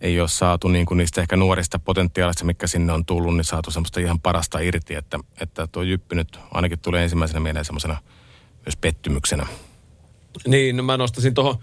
[0.02, 3.72] ei ole saatu niin kuin niistä ehkä nuorista potentiaalista, mikä sinne on tullut, niin saatu
[3.72, 7.98] semmoista ihan parasta irti, että, että tuo jyppi nyt ainakin tulee ensimmäisenä mieleen semmoisena–
[8.70, 9.48] myös pettymyksenä.
[10.48, 11.56] Niin, no mä nostasin tuohon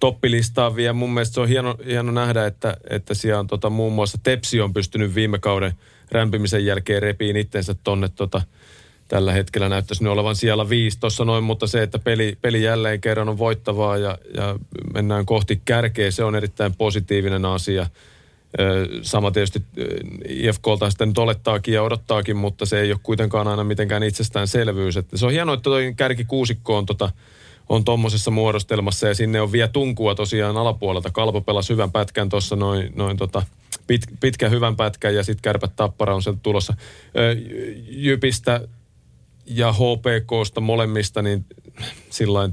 [0.00, 0.92] toppilistaan vielä.
[0.92, 4.60] Mun mielestä se on hieno, hieno nähdä, että, että siellä on tota, muun muassa Tepsi
[4.60, 5.72] on pystynyt viime kauden
[6.10, 8.42] rämpimisen jälkeen repiin itsensä tonne tota,
[9.08, 13.00] tällä hetkellä näyttäisi nyt olevan siellä viisi tuossa noin, mutta se, että peli, peli jälleen
[13.00, 14.56] kerran on voittavaa ja, ja
[14.94, 17.86] mennään kohti kärkeä, se on erittäin positiivinen asia.
[19.02, 19.62] Sama tietysti
[20.28, 24.96] IFKlta sitten nyt olettaakin ja odottaakin, mutta se ei ole kuitenkaan aina mitenkään itsestäänselvyys.
[24.96, 27.10] Että se on hienoa, että toi kärkikuusikko on tota,
[27.68, 31.10] on tuommoisessa muodostelmassa ja sinne on vielä tunkua tosiaan alapuolelta.
[31.10, 33.42] Kalpo pelasi hyvän pätkän tuossa noin, noin tota,
[33.86, 36.74] pit, pitkän hyvän pätkän ja sitten kärpät tappara on sieltä tulossa.
[37.88, 38.68] Jypistä
[39.46, 41.46] ja HPKsta molemmista niin
[42.10, 42.50] sillä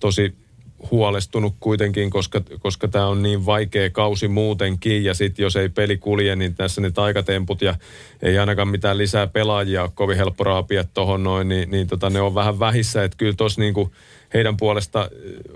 [0.00, 0.41] tosi
[0.90, 5.04] huolestunut kuitenkin, koska, koska tämä on niin vaikea kausi muutenkin.
[5.04, 7.74] Ja sitten jos ei peli kulje, niin tässä ne taikatemput ja
[8.22, 12.20] ei ainakaan mitään lisää pelaajia ole kovin helppo raapia tuohon noin, niin, niin tota, ne
[12.20, 13.04] on vähän vähissä.
[13.04, 13.92] Että kyllä tuossa niinku
[14.34, 15.10] heidän puolesta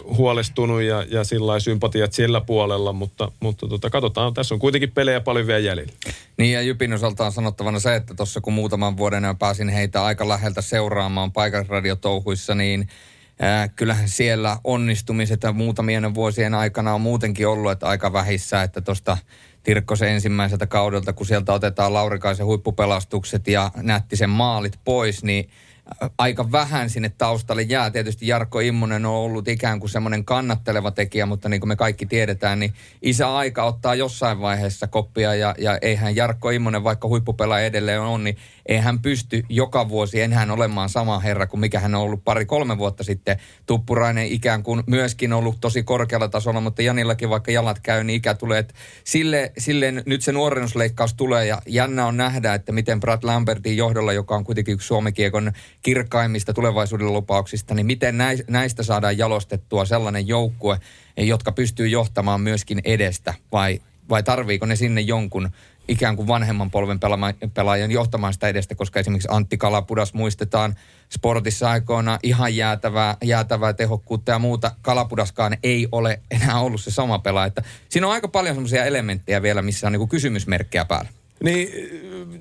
[0.05, 5.21] huolestunut ja, ja sillä sympatiat sillä puolella, mutta, mutta tota, katsotaan, tässä on kuitenkin pelejä
[5.21, 5.93] paljon vielä jäljellä.
[6.39, 10.29] Niin ja Jypin osalta on sanottavana se, että tuossa kun muutaman vuoden pääsin heitä aika
[10.29, 12.89] läheltä seuraamaan paikallisradiotouhuissa, niin
[13.43, 19.19] Äh, kyllähän siellä onnistumiset muutamien vuosien aikana on muutenkin ollut että aika vähissä, että tuosta
[19.63, 25.51] Tirkkosen ensimmäiseltä kaudelta, kun sieltä otetaan Laurikaisen huippupelastukset ja Nättisen maalit pois, niin
[26.19, 27.91] aika vähän sinne taustalle jää.
[27.91, 32.07] Tietysti Jarkko Immonen on ollut ikään kuin semmoinen kannatteleva tekijä, mutta niin kuin me kaikki
[32.07, 37.67] tiedetään, niin isä aika ottaa jossain vaiheessa koppia ja, ja eihän Jarkko Immonen, vaikka huippupelaaja
[37.67, 38.37] edelleen on, niin
[38.69, 42.79] ei hän pysty joka vuosi enää olemaan sama herra kuin mikä hän on ollut pari-kolme
[42.79, 43.37] vuotta sitten.
[43.67, 48.35] Tuppurainen ikään kuin myöskin ollut tosi korkealla tasolla, mutta Janillakin vaikka jalat käy, niin ikä
[48.35, 48.59] tulee.
[48.59, 48.75] Että
[49.05, 54.13] sille, sille nyt se nuorennusleikkaus tulee ja jännä on nähdä, että miten Brad Lambertin johdolla,
[54.13, 55.53] joka on kuitenkin yksi Suomen kiekon
[55.83, 60.81] kirkkaimmista tulevaisuuden lupauksista, niin miten näistä saadaan jalostettua sellainen joukkue,
[61.17, 65.51] jotka pystyy johtamaan myöskin edestä vai, vai tarviiko ne sinne jonkun
[65.89, 67.01] ikään kuin vanhemman polven
[67.55, 70.75] pelaajan johtamaan sitä edestä, koska esimerkiksi Antti Kalapudas muistetaan
[71.09, 74.71] sportissa aikoina ihan jäätävää, jäätävää tehokkuutta ja muuta.
[74.83, 77.47] Kalapudaskaan ei ole enää ollut se sama pelaaja.
[77.47, 81.09] Että siinä on aika paljon semmoisia elementtejä vielä, missä on niin kysymysmerkkejä päällä.
[81.43, 81.69] Niin,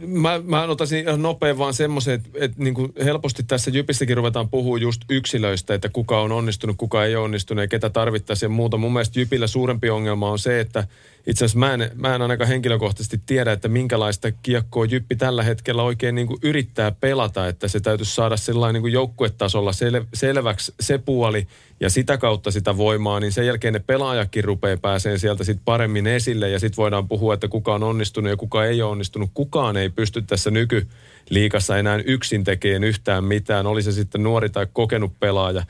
[0.07, 4.49] mä, mä ottaisin ihan nopein vaan semmoisen, että, että niin kuin helposti tässä Jypissäkin ruvetaan
[4.49, 8.77] puhua just yksilöistä, että kuka on onnistunut, kuka ei onnistunut ja ketä tarvittaisiin ja muuta.
[8.77, 10.87] Mun mielestä Jypillä suurempi ongelma on se, että
[11.27, 15.83] itse asiassa mä en, mä en ainakaan henkilökohtaisesti tiedä, että minkälaista kiekkoa Jyppi tällä hetkellä
[15.83, 20.97] oikein niin kuin yrittää pelata, että se täytyisi saada sellainen niin joukkuetasolla sel, selväksi se
[20.97, 21.47] puoli
[21.79, 26.07] ja sitä kautta sitä voimaa, niin sen jälkeen ne pelaajakin rupeaa pääseen sieltä sitten paremmin
[26.07, 29.29] esille ja sitten voidaan puhua, että kuka on onnistunut ja kuka ei ole onnistunut.
[29.33, 34.67] Kukaan ei pysty tässä nykyliikassa enää yksin tekemään yhtään mitään, oli se sitten nuori tai
[34.73, 35.63] kokenut pelaaja.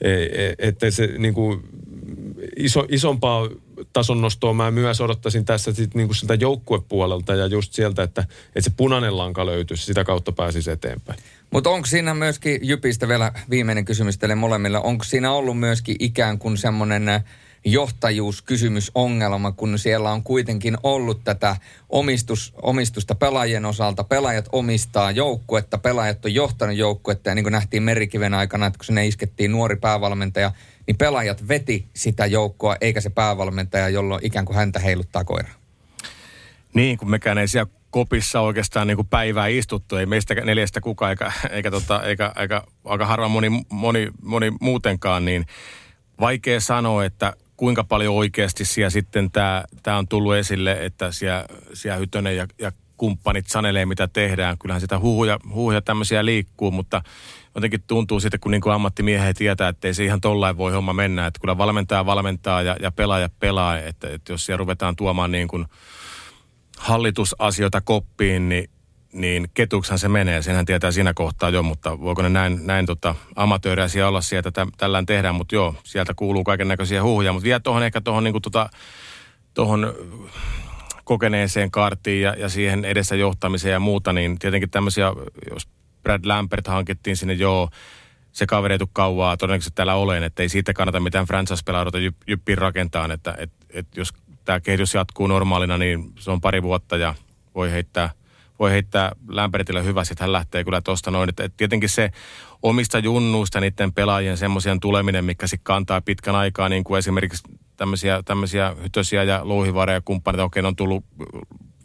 [0.00, 1.62] E, e, että se niin kuin,
[2.56, 3.48] iso, isompaa
[3.92, 8.60] tason nostoa mä myös odottaisin tässä sit niinku sitä joukkuepuolelta ja just sieltä, että, että
[8.60, 11.18] se punainen lanka löytyisi, sitä kautta pääsisi eteenpäin.
[11.50, 16.38] Mutta onko siinä myöskin, Jypistä vielä viimeinen kysymys teille molemmille, onko siinä ollut myöskin ikään
[16.38, 17.22] kuin semmoinen
[17.64, 21.56] johtajuuskysymysongelma, kun siellä on kuitenkin ollut tätä
[21.88, 24.04] omistus, omistusta pelaajien osalta.
[24.04, 28.84] Pelaajat omistaa joukkuetta, pelaajat on johtanut joukkuetta ja niin kuin nähtiin Merikiven aikana, että kun
[28.84, 30.52] sinne iskettiin nuori päävalmentaja,
[30.90, 35.48] niin pelaajat veti sitä joukkoa, eikä se päävalmentaja, jolloin ikään kuin häntä heiluttaa koira.
[36.74, 41.10] Niin, kun mekään ei siellä kopissa oikeastaan niin kuin päivää istuttu, ei meistä neljästä kukaan,
[41.10, 45.46] eikä, eikä, tota, eikä, eikä aika harva moni, moni, moni muutenkaan, niin
[46.20, 51.44] vaikea sanoa, että kuinka paljon oikeasti siellä sitten tämä, tämä on tullut esille, että siellä,
[51.72, 54.58] siellä Hytönen ja, ja kumppanit sanelee, mitä tehdään.
[54.58, 57.02] Kyllähän sitä huhuja, huhuja tämmöisiä liikkuu, mutta
[57.54, 60.92] jotenkin tuntuu sitten, kun niin kuin ammattimiehet tietää, että ei se ihan tollain voi homma
[60.92, 61.26] mennä.
[61.26, 63.78] Että kyllä valmentaja valmentaa ja, ja pelaaja pelaa.
[63.78, 65.66] Että, että jos siellä ruvetaan tuomaan niin kuin
[66.78, 68.70] hallitusasioita koppiin, niin
[69.12, 73.14] niin ketuksan se menee, senhän tietää siinä kohtaa jo, mutta voiko ne näin, näin tota,
[73.36, 77.60] amatööriä olla sieltä, että tällään tehdään, mutta joo, sieltä kuuluu kaiken näköisiä huhuja, mutta vielä
[77.60, 78.70] tuohon ehkä tuohon niin tota,
[79.54, 79.94] tohon
[81.04, 85.06] kokeneeseen karttiin ja, ja siihen edessä johtamiseen ja muuta, niin tietenkin tämmöisiä,
[85.50, 85.68] jos
[86.02, 87.70] Brad Lampert hankittiin sinne, joo,
[88.32, 92.16] se kaveri ei tule kauaa todennäköisesti täällä olen, että ei siitä kannata mitään franchise-pelaa jyp,
[92.26, 94.10] jyppiin rakentaa, että et, et jos
[94.44, 97.14] tämä kehitys jatkuu normaalina, niin se on pari vuotta ja
[97.54, 98.10] voi heittää,
[98.58, 101.28] voi heittää Lampertille hyvä, että hän lähtee kyllä tuosta noin.
[101.28, 102.10] Että, et tietenkin se
[102.62, 107.42] omista junnuista niiden pelaajien semmoisen tuleminen, mikä sitten kantaa pitkän aikaa, niin kuin esimerkiksi
[107.76, 111.04] tämmöisiä, tämmöisiä hytösiä ja louhivareja ja kumppaneita, okei, on tullut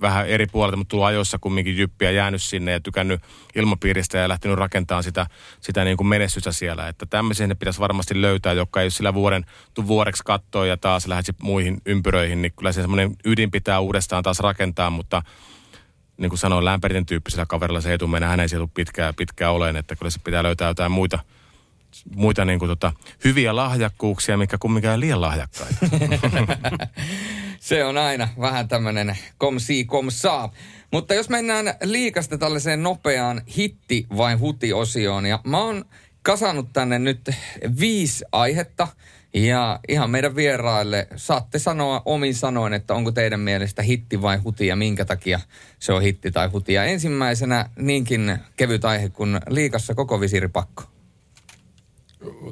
[0.01, 3.21] vähän eri puolelta, mutta tullut ajoissa kumminkin jyppiä jäänyt sinne ja tykännyt
[3.55, 5.27] ilmapiiristä ja lähtenyt rakentamaan sitä,
[5.61, 6.87] sitä niin kuin menestystä siellä.
[6.87, 11.07] Että tämmöisiä ne pitäisi varmasti löytää, joka ei sillä vuoden, tuu vuodeksi kattoa ja taas
[11.07, 15.21] lähdet muihin ympyröihin, niin kyllä se semmoinen ydin pitää uudestaan taas rakentaa, mutta
[16.17, 19.51] niin kuin sanoin, lämpäriten tyyppisellä kaverilla se ei tule mennä, hän ei sieltä pitkään, pitkään
[19.51, 21.19] oleen, että kyllä se pitää löytää jotain muita,
[22.15, 25.75] muita niin kuin tota, hyviä lahjakkuuksia, mikä kumminkaan liian lahjakkaita.
[27.65, 30.53] Se on aina vähän tämmöinen kom si kom saa.
[30.91, 35.85] Mutta jos mennään liikasta tällaiseen nopeaan hitti vai huti-osioon, ja mä oon
[36.21, 37.29] kasannut tänne nyt
[37.79, 38.87] viisi aihetta,
[39.33, 44.67] ja ihan meidän vieraille saatte sanoa omin sanoin, että onko teidän mielestä hitti vai huti
[44.67, 45.39] ja minkä takia
[45.79, 46.73] se on hitti tai huti.
[46.73, 50.83] Ja ensimmäisenä niinkin kevyt aihe kuin liikassa koko visiripakko.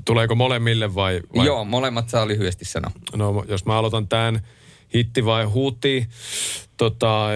[0.06, 1.46] Tuleeko molemmille vai, vai?
[1.46, 2.92] Joo, molemmat saa lyhyesti sanoa.
[3.16, 4.42] No jos mä aloitan tämän
[4.94, 6.08] hitti vai huti,
[6.78, 7.28] tota,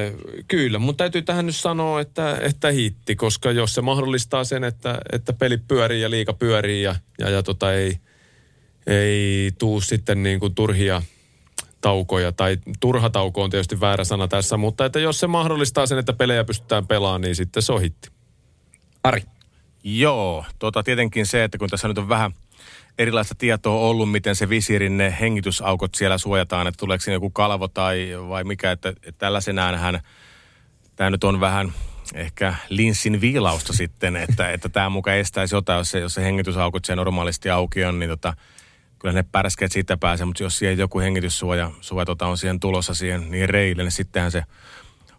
[0.48, 5.00] kyllä mun täytyy tähän nyt sanoa, että, että hitti, koska jos se mahdollistaa sen, että,
[5.12, 8.00] että peli pyörii ja liika pyörii ja, ja, ja tota, ei,
[8.88, 11.02] ei tuu sitten niin kuin turhia
[11.82, 15.98] taukoja, tai turha tauko on tietysti väärä sana tässä, mutta että jos se mahdollistaa sen,
[15.98, 18.10] että pelejä pystytään pelaamaan, niin sitten se on hitti.
[19.04, 19.22] Ari.
[19.84, 22.32] Joo, tota tietenkin se, että kun tässä nyt on vähän
[22.98, 27.68] erilaista tietoa ollut, miten se visirin ne hengitysaukot siellä suojataan, että tuleeko siinä joku kalvo
[27.68, 30.00] tai vai mikä, että, että tällaisenään hän,
[30.96, 31.74] tämä nyt on vähän
[32.14, 36.86] ehkä linssin viilausta sitten, että, että tämä muka estäisi jotain, jos se, jos se hengitysaukot
[36.86, 38.34] siellä normaalisti auki on, niin tota,
[39.00, 42.94] kyllä ne pärskeet siitä pääsee, mutta jos siihen joku hengityssuoja suoja, tota, on siihen tulossa
[42.94, 44.44] siihen niin reille, niin sittenhän se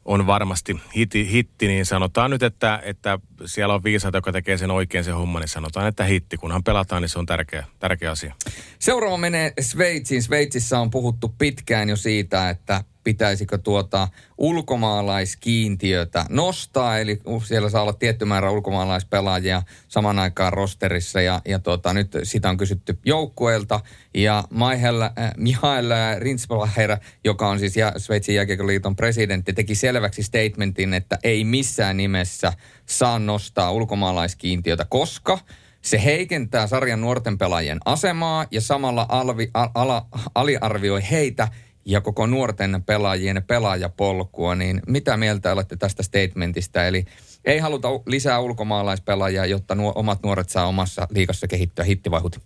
[0.08, 4.70] on varmasti hitti, hitti, niin sanotaan nyt, että, että siellä on viisaat, joka tekee sen
[4.70, 6.36] oikein sen homman, niin sanotaan, että hitti.
[6.36, 8.34] Kunhan pelataan, niin se on tärkeä, tärkeä asia.
[8.78, 10.22] Seuraava menee Sveitsiin.
[10.22, 17.92] Sveitsissä on puhuttu pitkään jo siitä, että pitäisikö tuota ulkomaalaiskiintiötä nostaa, eli siellä saa olla
[17.92, 23.80] tietty määrä ulkomaalaispelaajia saman aikaan rosterissa, ja, ja tuota, nyt sitä on kysytty joukkueelta,
[24.14, 31.18] ja Mihail, äh, Mihail Rinsbacher, joka on siis Sveitsin jääkiekkoliiton presidentti, teki selväksi statementin, että
[31.22, 32.52] ei missään nimessä
[32.86, 35.38] saa nostaa ulkomaalaiskiintiötä, koska
[35.82, 41.48] se heikentää sarjan nuorten pelaajien asemaa ja samalla alvi, ala, aliarvioi heitä–
[41.88, 46.84] ja koko nuorten pelaajien pelaajapolkua, niin mitä mieltä olette tästä statementista?
[46.84, 47.04] Eli
[47.44, 52.38] ei haluta lisää ulkomaalaispelaajia, jotta nuo omat nuoret saa omassa liikassa kehittyä hitti vai huti?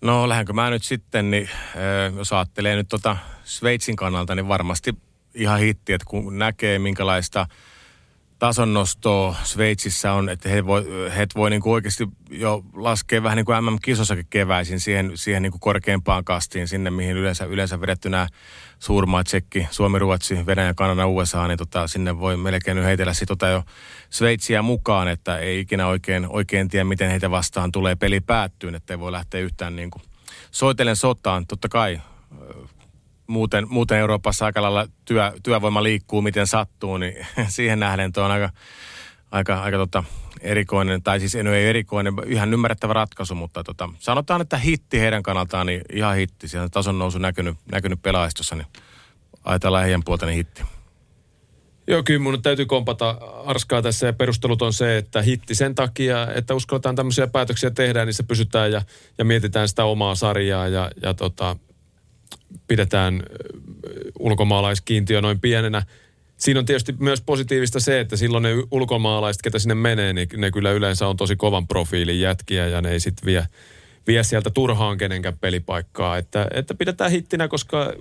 [0.00, 1.48] No lähdenkö mä nyt sitten, niin
[2.16, 4.94] jos ajattelee nyt tota Sveitsin kannalta, niin varmasti
[5.34, 7.46] ihan hitti, että kun näkee minkälaista–
[8.44, 10.84] tasonnostoa Sveitsissä on, että he voi,
[11.16, 15.50] he voi niin kuin oikeasti jo laskea vähän niin kuin MM-kisossakin keväisin siihen, siihen niin
[15.50, 18.28] kuin korkeampaan kastiin, sinne mihin yleensä, yleensä vedetty nämä
[18.78, 23.48] suurmaat, Tsekki, Suomi, Ruotsi, Venäjä, Kanada, USA, niin tota, sinne voi melkein heitellä sit tota
[23.48, 23.62] jo
[24.10, 28.92] Sveitsiä mukaan, että ei ikinä oikein, oikein tiedä, miten heitä vastaan tulee peli päättyyn, että
[28.92, 30.02] ei voi lähteä yhtään niin kuin
[30.50, 31.46] soitellen sotaan.
[31.46, 32.00] Totta kai
[33.26, 38.30] muuten, muuten Euroopassa aika lailla työ, työvoima liikkuu miten sattuu, niin siihen nähden tuo on
[38.30, 38.50] aika,
[39.30, 40.04] aika, aika tota
[40.40, 45.22] erikoinen, tai siis en ei erikoinen, ihan ymmärrettävä ratkaisu, mutta tota, sanotaan, että hitti heidän
[45.22, 46.48] kannaltaan, niin ihan hitti.
[46.48, 48.66] Siellä on tason nousu näkynyt, näkynyt pelaajistossa, niin
[49.44, 50.62] ajatellaan heidän puolta niin hitti.
[51.86, 53.10] Joo, kyllä mun täytyy kompata
[53.44, 58.04] Arskaa tässä ja perustelut on se, että hitti sen takia, että uskalletaan tämmöisiä päätöksiä tehdä,
[58.04, 58.82] niin se pysytään ja,
[59.18, 61.56] ja mietitään sitä omaa sarjaa ja, ja tota,
[62.66, 63.22] pidetään
[64.18, 65.82] ulkomaalaiskiintiö noin pienenä.
[66.36, 70.50] Siinä on tietysti myös positiivista se, että silloin ne ulkomaalaiset, ketä sinne menee, niin ne
[70.50, 73.46] kyllä yleensä on tosi kovan profiilin jätkiä ja ne ei sitten vie,
[74.06, 76.18] vie sieltä turhaan kenenkään pelipaikkaa.
[76.18, 77.92] Että, että pidetään hittinä, koska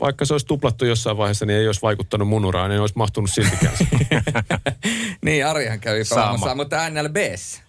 [0.00, 3.30] vaikka se olisi tuplattu jossain vaiheessa, niin ei olisi vaikuttanut mun uraan, niin olisi mahtunut
[3.30, 3.74] siltikään.
[5.24, 7.62] niin, Arihan kävi pelaamassa, mutta NLBs.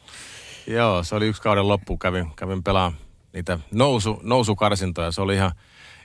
[0.67, 1.97] Joo, se oli yksi kauden loppu.
[1.97, 3.01] Kävin, kävin pelaamaan
[3.33, 5.11] niitä nousu, nousukarsintoja.
[5.11, 5.51] Se oli ihan–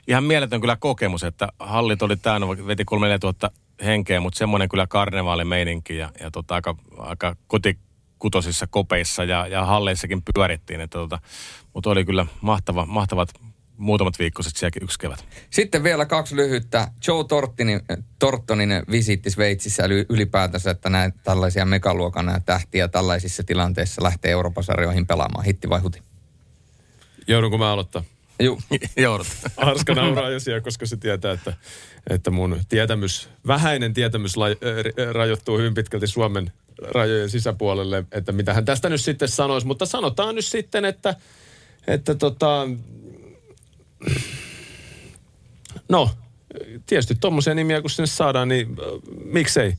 [0.07, 3.51] ihan mieletön kyllä kokemus, että hallit oli täynnä, veti 3 tuhatta
[3.85, 10.21] henkeä, mutta semmoinen kyllä karnevaalimeininki ja, ja tota, aika, aika kotikutosissa kopeissa ja, ja halleissakin
[10.33, 10.81] pyörittiin.
[10.81, 11.19] Että tota,
[11.73, 13.29] mutta oli kyllä mahtava, mahtavat
[13.77, 15.25] muutamat viikkoiset sielläkin yksi kevät.
[15.49, 16.91] Sitten vielä kaksi lyhyttä.
[17.07, 17.81] Joe Tortinin,
[18.19, 25.07] Tortonin visiitti Sveitsissä eli ylipäätänsä, että näin tällaisia megaluokan tähtiä tällaisissa tilanteissa lähtee Euroopan sarjoihin
[25.07, 25.45] pelaamaan.
[25.45, 26.01] Hitti vai huti?
[27.27, 28.03] Joudunko mä aloittaa?
[28.39, 28.59] Joo.
[28.97, 29.27] Joudut.
[29.57, 31.53] Arska nauraa jo siellä, koska se tietää, että,
[32.09, 34.45] että mun tietämys, vähäinen tietämys la,
[35.11, 36.51] rajoittuu hyvin pitkälti Suomen
[36.93, 39.67] rajojen sisäpuolelle, että mitä hän tästä nyt sitten sanoisi.
[39.67, 41.15] Mutta sanotaan nyt sitten, että,
[41.87, 42.67] että tota,
[45.89, 46.09] no,
[46.85, 48.85] tietysti tuommoisia nimiä, kun sinne saadaan, niin äh,
[49.25, 49.73] miksei?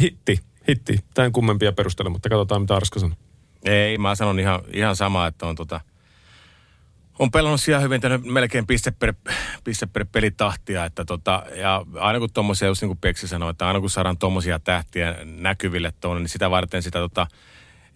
[0.00, 0.98] Hitti, hitti.
[1.14, 2.28] Tämän kummempia perustelematta.
[2.28, 3.16] Katsotaan, mitä Arska sanoo.
[3.64, 5.80] Ei, mä sanon ihan, ihan sama, että on tota,
[7.18, 9.14] on pelannut siellä hyvin tehnyt melkein piste per,
[9.64, 13.66] piste per pelitahtia, että tota, ja aina kun tuommoisia, just niin kuin Peksi sanoi, että
[13.66, 17.26] aina kun saadaan tuommoisia tähtiä näkyville tuonne, niin sitä varten sitä tota,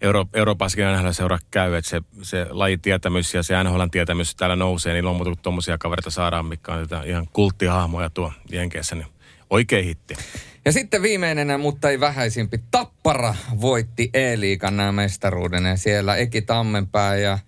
[0.01, 4.93] Euro, Euroopassakin NHL seura käy, että se, se lajitietämys ja se NHL tietämys täällä nousee,
[4.93, 9.07] niin on muuta kuin tuommoisia kavereita saadaan, mikä on ihan kulttihahmoja tuo Jenkeissä, niin
[9.49, 10.15] oikein hitti.
[10.65, 17.39] Ja sitten viimeinen, mutta ei vähäisimpi, Tappara voitti E-liikan mestaruuden ja siellä Eki Tammenpää ja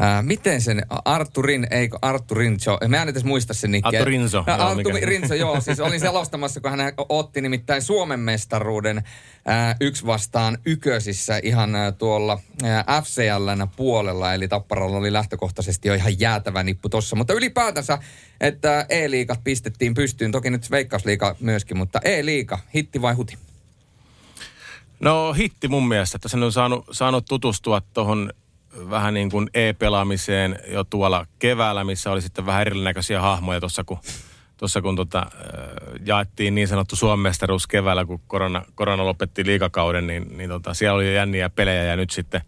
[0.00, 3.98] Ää, miten sen, Arturin, eikö Arturinzo, mä en edes muista sen nikkiä.
[3.98, 4.44] Arturinzo.
[4.46, 9.02] Arturinzo, joo, siis olin selostamassa, kun hän otti nimittäin Suomen mestaruuden
[9.46, 15.94] ää, yksi vastaan ykösissä ihan ää, tuolla ää, FCLn puolella, eli Tapparalla oli lähtökohtaisesti jo
[15.94, 17.98] ihan jäätävä nippu tossa, mutta ylipäätänsä,
[18.40, 23.38] että E-liikat pistettiin pystyyn, toki nyt Veikkausliiga myöskin, mutta E-liiga, hitti vai huti?
[25.00, 28.32] No hitti mun mielestä, että sen on saanut, saanut tutustua tuohon
[28.90, 33.98] vähän niin kuin e-pelaamiseen jo tuolla keväällä, missä oli sitten vähän erinäköisiä hahmoja tuossa, kun,
[34.56, 35.26] tossa, kun tota,
[36.06, 41.06] jaettiin niin sanottu Suomestaruus keväällä, kun korona, korona lopetti liikakauden, niin, niin tota, siellä oli
[41.06, 42.40] jo jänniä pelejä ja nyt sitten,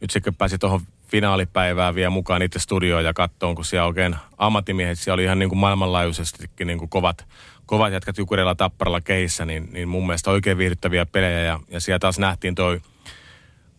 [0.00, 4.98] nyt sitten pääsi tuohon finaalipäivään vielä mukaan itse studioon ja kattoon, kun siellä oikein ammattimiehet,
[4.98, 7.26] siellä oli ihan niin kuin maailmanlaajuisestikin niin kuin kovat,
[7.66, 11.98] kovat jätkät Jukureilla Tapparalla kehissä, niin, niin mun mielestä oikein viihdyttäviä pelejä ja, ja siellä
[11.98, 12.80] taas nähtiin toi,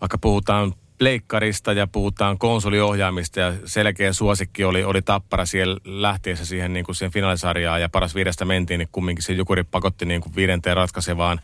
[0.02, 6.74] vaikka puhutaan pleikkarista ja puhutaan konsoliohjaamista ja selkeä suosikki oli, oli Tappara siellä lähtiessä siihen,
[6.74, 10.36] niin kuin siihen finaalisarjaan ja paras viidestä mentiin, niin kumminkin se Jukuri pakotti niin kuin
[10.36, 11.40] viidenteen ratkaisevaan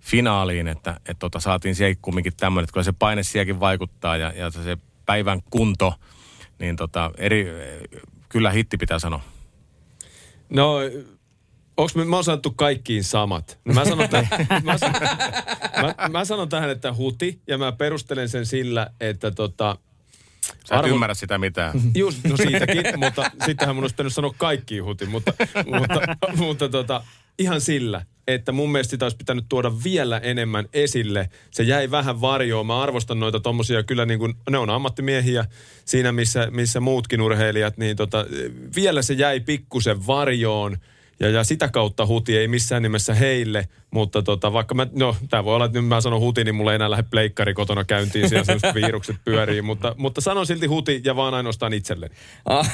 [0.00, 4.32] finaaliin, että, että tota, saatiin siellä kumminkin tämmöinen, että kyllä se paine sielläkin vaikuttaa ja,
[4.36, 5.94] ja se päivän kunto,
[6.58, 7.46] niin tota, eri,
[8.28, 9.20] kyllä hitti pitää sanoa.
[10.50, 10.78] No
[11.76, 13.58] Onks me, mä oon sanottu kaikkiin samat.
[13.64, 15.02] No mä, sanon tähän, mä, sanon,
[15.82, 19.76] mä, mä sanon tähän, että huti, ja mä perustelen sen sillä, että tota...
[20.46, 20.94] Sä et arvo...
[20.94, 21.80] ymmärrä sitä mitään.
[21.94, 25.32] Just, no siitäkin, mutta sittenhän mun olisi pitänyt sanoa kaikkiin huti, mutta,
[25.78, 26.00] mutta,
[26.36, 27.02] mutta tota,
[27.38, 31.30] ihan sillä, että mun mielestä sitä olisi pitänyt tuoda vielä enemmän esille.
[31.50, 32.66] Se jäi vähän varjoon.
[32.66, 35.44] Mä arvostan noita tommosia, kyllä niin kuin, ne on ammattimiehiä
[35.84, 38.26] siinä, missä, missä muutkin urheilijat, niin tota,
[38.76, 40.76] vielä se jäi pikkusen varjoon–
[41.20, 45.44] ja, ja sitä kautta huti ei missään nimessä heille, mutta tota, vaikka mä, no tämä
[45.44, 48.28] voi olla, että nyt mä sanon huti, niin mulla ei enää lähde pleikkari kotona käyntiin,
[48.28, 52.14] siellä virukset pyörii, mutta, mutta sanon silti huti ja vaan ainoastaan itselleni.
[52.44, 52.70] Ah.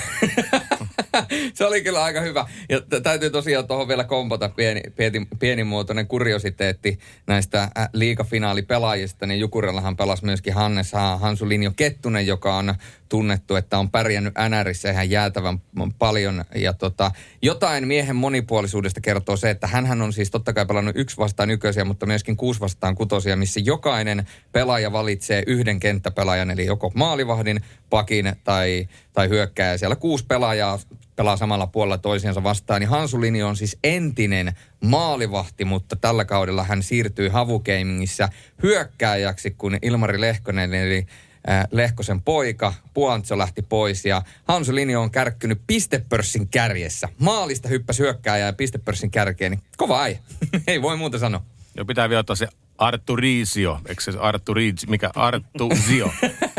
[1.55, 2.46] se oli kyllä aika hyvä.
[2.68, 9.27] Ja t- täytyy tosiaan tuohon vielä kompata pieni, pieni, pienimuotoinen kuriositeetti näistä äh, liigafinaalipelaajista.
[9.27, 12.75] Niin Jukurillahan pelasi myöskin Hannes Hansu Linjo Kettunen, joka on
[13.09, 15.62] tunnettu, että on pärjännyt NRissä ihan jäätävän
[15.98, 16.44] paljon.
[16.55, 17.11] Ja tota,
[17.42, 21.85] jotain miehen monipuolisuudesta kertoo se, että hän on siis totta kai pelannut yksi vastaan yköisiä,
[21.85, 28.33] mutta myöskin kuusi vastaan kutosia, missä jokainen pelaaja valitsee yhden kenttäpelaajan, eli joko maalivahdin, pakin
[28.44, 29.79] tai, tai hyökkääjä.
[29.79, 30.79] Siellä kuusi pelaajaa
[31.16, 32.81] pelaa samalla puolella toisiansa vastaan.
[32.81, 34.53] Niin Hansu Linjo on siis entinen
[34.85, 38.29] maalivahti, mutta tällä kaudella hän siirtyi Havukeimingissa
[38.62, 41.07] hyökkääjäksi, kun Ilmari Lehkonen, eli
[41.50, 47.09] äh, Lehkosen poika, Puantso lähti pois ja Hansu Linjo on kärkkynyt pistepörssin kärjessä.
[47.18, 50.18] Maalista hyppäsi hyökkääjä ja pistepörssin kärkeen, niin kova äijä.
[50.66, 51.42] Ei voi muuta sanoa.
[51.76, 56.12] Jo pitää vielä ottaa se Arturizio, eikö se Arturizio, mikä Artuzio?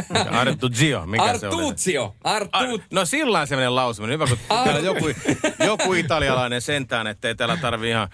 [0.09, 1.51] Mikä Artuzio, mikä Artuzio.
[1.51, 1.65] se oli?
[1.65, 2.15] Artuzio.
[2.23, 4.13] Ar- no sillä on sellainen lausuminen.
[4.13, 5.05] Hyvä, kun Ar- täällä joku,
[5.65, 8.09] joku italialainen sentään, ettei täällä tarvi ihan,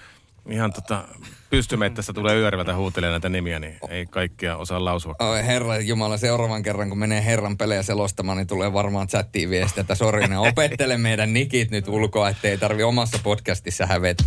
[0.50, 1.08] ihan tota,
[1.50, 5.16] pystymettässä tulee yörivältä huutelemaan näitä nimiä, niin ei kaikkia osaa lausua.
[5.20, 9.82] Oi herra Jumala, seuraavan kerran kun menee herran pelejä selostamaan, niin tulee varmaan chattiin viestiä,
[9.82, 14.24] että sori, ne opettele meidän nikit nyt ulkoa, ettei tarvi omassa podcastissa hävetä.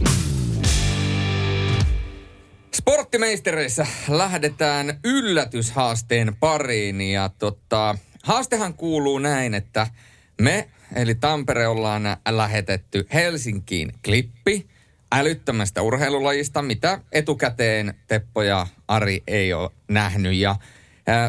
[2.75, 9.87] Sporttimeistereissä lähdetään yllätyshaasteen pariin ja tota, haastehan kuuluu näin, että
[10.41, 14.72] me eli Tampere ollaan lähetetty Helsinkiin klippi
[15.13, 20.57] älyttömästä urheilulajista, mitä etukäteen Teppo ja Ari ei ole nähnyt ja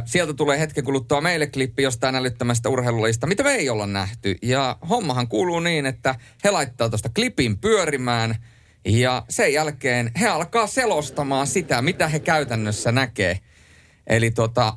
[0.05, 4.35] sieltä tulee hetken kuluttua meille klippi jostain älyttömästä urheilulajista, mitä me ei olla nähty.
[4.41, 8.35] Ja hommahan kuuluu niin, että he laittaa tuosta klipin pyörimään–
[8.85, 13.39] ja sen jälkeen he alkaa selostamaan sitä, mitä he käytännössä näkee.
[14.07, 14.73] Eli tota,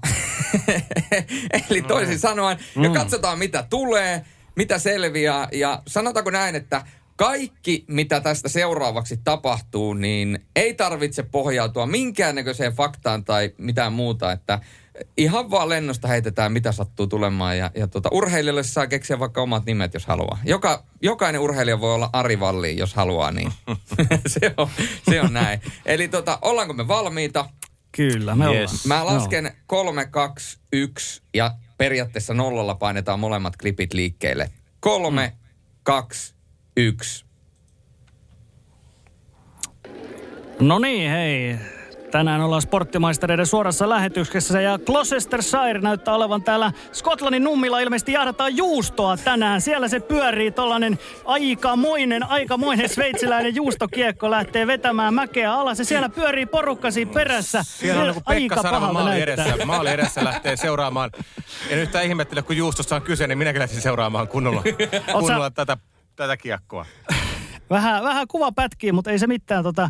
[1.71, 2.85] eli toisin sanoen, mm.
[2.85, 4.25] ja katsotaan mitä tulee,
[4.57, 5.49] mitä selviää.
[5.53, 6.83] Ja sanotaanko näin, että
[7.17, 14.33] kaikki, mitä tästä seuraavaksi tapahtuu, niin ei tarvitse pohjautua minkäännäköiseen faktaan tai mitään muuta.
[14.33, 14.59] Että
[15.17, 17.59] ihan vaan lennosta heitetään, mitä sattuu tulemaan.
[17.59, 20.39] Ja, ja tota, urheilijalle saa keksiä vaikka omat nimet, jos haluaa.
[20.45, 23.53] Joka, jokainen urheilija voi olla Ari Valli, jos haluaa, niin
[24.27, 24.69] se, on,
[25.11, 25.61] se on näin.
[25.87, 27.49] Eli tota, ollaanko me valmiita?
[27.93, 28.55] Kyllä, me Yes.
[28.87, 29.01] ollaan.
[29.09, 34.51] Mä lasken 3, 2, 1 ja periaatteessa nollalla painetaan molemmat klipit liikkeelle.
[34.81, 35.33] 3,
[35.83, 36.35] 2,
[36.77, 37.25] 1.
[40.61, 41.57] No niin, hei.
[42.11, 47.81] Tänään ollaan sporttimaistereiden suorassa lähetyksessä ja Gloucestershire näyttää olevan täällä Skotlannin nummilla.
[47.81, 49.61] Ilmeisesti jahdataan juustoa tänään.
[49.61, 55.79] Siellä se pyörii tollanen aikamoinen, aikamoinen sveitsiläinen juustokiekko lähtee vetämään mäkeä alas.
[55.79, 57.63] Ja siellä pyörii porukka siinä perässä.
[57.63, 59.45] Siellä on joku Pekka pahalta maali näyttää.
[59.47, 59.67] edessä.
[59.67, 61.11] Maali edessä lähtee seuraamaan.
[61.71, 64.63] En yhtään ihmettele, kun juustossa on kyse, niin minäkin lähtisin seuraamaan kunnolla,
[65.13, 65.77] kunnolla tätä,
[66.17, 66.87] tätä kiekkoa.
[67.71, 69.65] Vähän, vähän kuva pätkii, mutta ei se mitään.
[69.65, 69.89] Tota,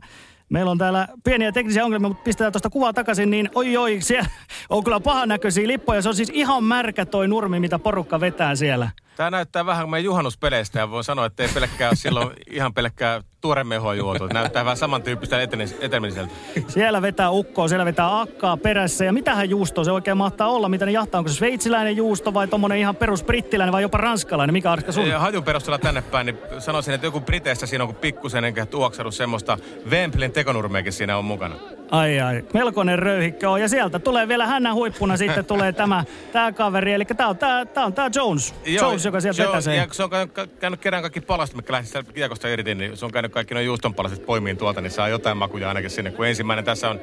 [0.49, 4.29] meillä on täällä pieniä teknisiä ongelmia, mutta pistetään tuosta kuvaa takaisin, niin oi oi, siellä
[4.71, 6.03] on kyllä pahan näköisiä lippoja.
[6.03, 8.91] Se on siis ihan märkä toi nurmi, mitä porukka vetää siellä.
[9.17, 13.65] Tämä näyttää vähän meidän juhannuspeleistä ja voin sanoa, että ei pelkkää silloin ihan pelkkää tuore
[13.65, 14.27] mehoa juotu.
[14.27, 16.33] Näyttää vähän samantyyppistä etenis- etenemiseltä.
[16.69, 19.05] Siellä vetää ukkoa, siellä vetää akkaa perässä.
[19.05, 20.69] Ja mitähän juusto se oikein mahtaa olla?
[20.69, 21.19] Mitä ne jahtaa?
[21.19, 24.53] Onko se sveitsiläinen juusto vai tommonen ihan perus brittiläinen vai jopa ranskalainen?
[24.53, 25.13] Mikä Arska sun?
[25.13, 29.15] Hajun perusteella tänne päin, niin sanoisin, että joku Briteissä siinä on kuin pikkusen enkä tuoksanut
[29.15, 29.59] semmoista
[29.91, 31.55] Wemblin tekonurmeakin siinä on mukana.
[31.91, 33.61] Ai ai, melkoinen röyhikkö on.
[33.61, 36.93] Ja sieltä tulee vielä hännän huippuna sitten tulee tämä, tämä kaveri.
[36.93, 38.55] Eli tämä on tämä, tämä on tämä Jones.
[38.65, 39.77] Jones, joka sieltä Joo, vetäsee.
[39.77, 43.05] Ja se on käynyt, käynyt kerran kaikki palastot, mitkä lähti sieltä kiekosta irti, niin se
[43.05, 46.11] on käynyt kaikki nuo juuston palaset poimiin tuolta, niin saa jotain makuja ainakin sinne.
[46.11, 47.01] Kun ensimmäinen tässä on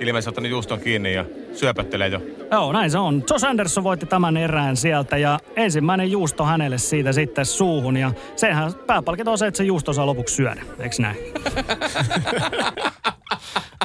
[0.00, 1.24] ilmeisesti ottanut juuston kiinni ja
[1.54, 2.20] syöpöttelee jo.
[2.50, 3.24] Joo, näin se on.
[3.30, 7.96] Josh Anderson voitti tämän erään sieltä ja ensimmäinen juusto hänelle siitä sitten suuhun.
[7.96, 10.62] Ja sehän pääpalkinto on se, että se juusto saa lopuksi syödä.
[10.78, 11.16] Eikö näin?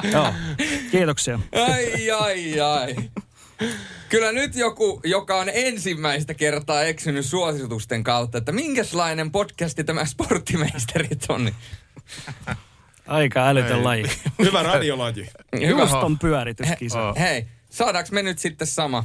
[0.12, 0.26] Joo,
[0.90, 1.40] kiitoksia.
[1.52, 2.94] Ai, ai, ai.
[4.08, 11.26] Kyllä nyt joku, joka on ensimmäistä kertaa eksynyt suositusten kautta, että minkälainen podcasti tämä sporttimeisterit
[11.28, 11.44] on.
[11.44, 11.54] niin
[13.06, 14.04] Aika älytön laji.
[14.38, 15.30] Hyvä radiolaji.
[15.60, 15.66] Hyvä.
[15.68, 17.08] Juuston pyörityskisa.
[17.08, 17.16] Oh.
[17.18, 19.04] Hei, saadaanko me nyt sitten sama?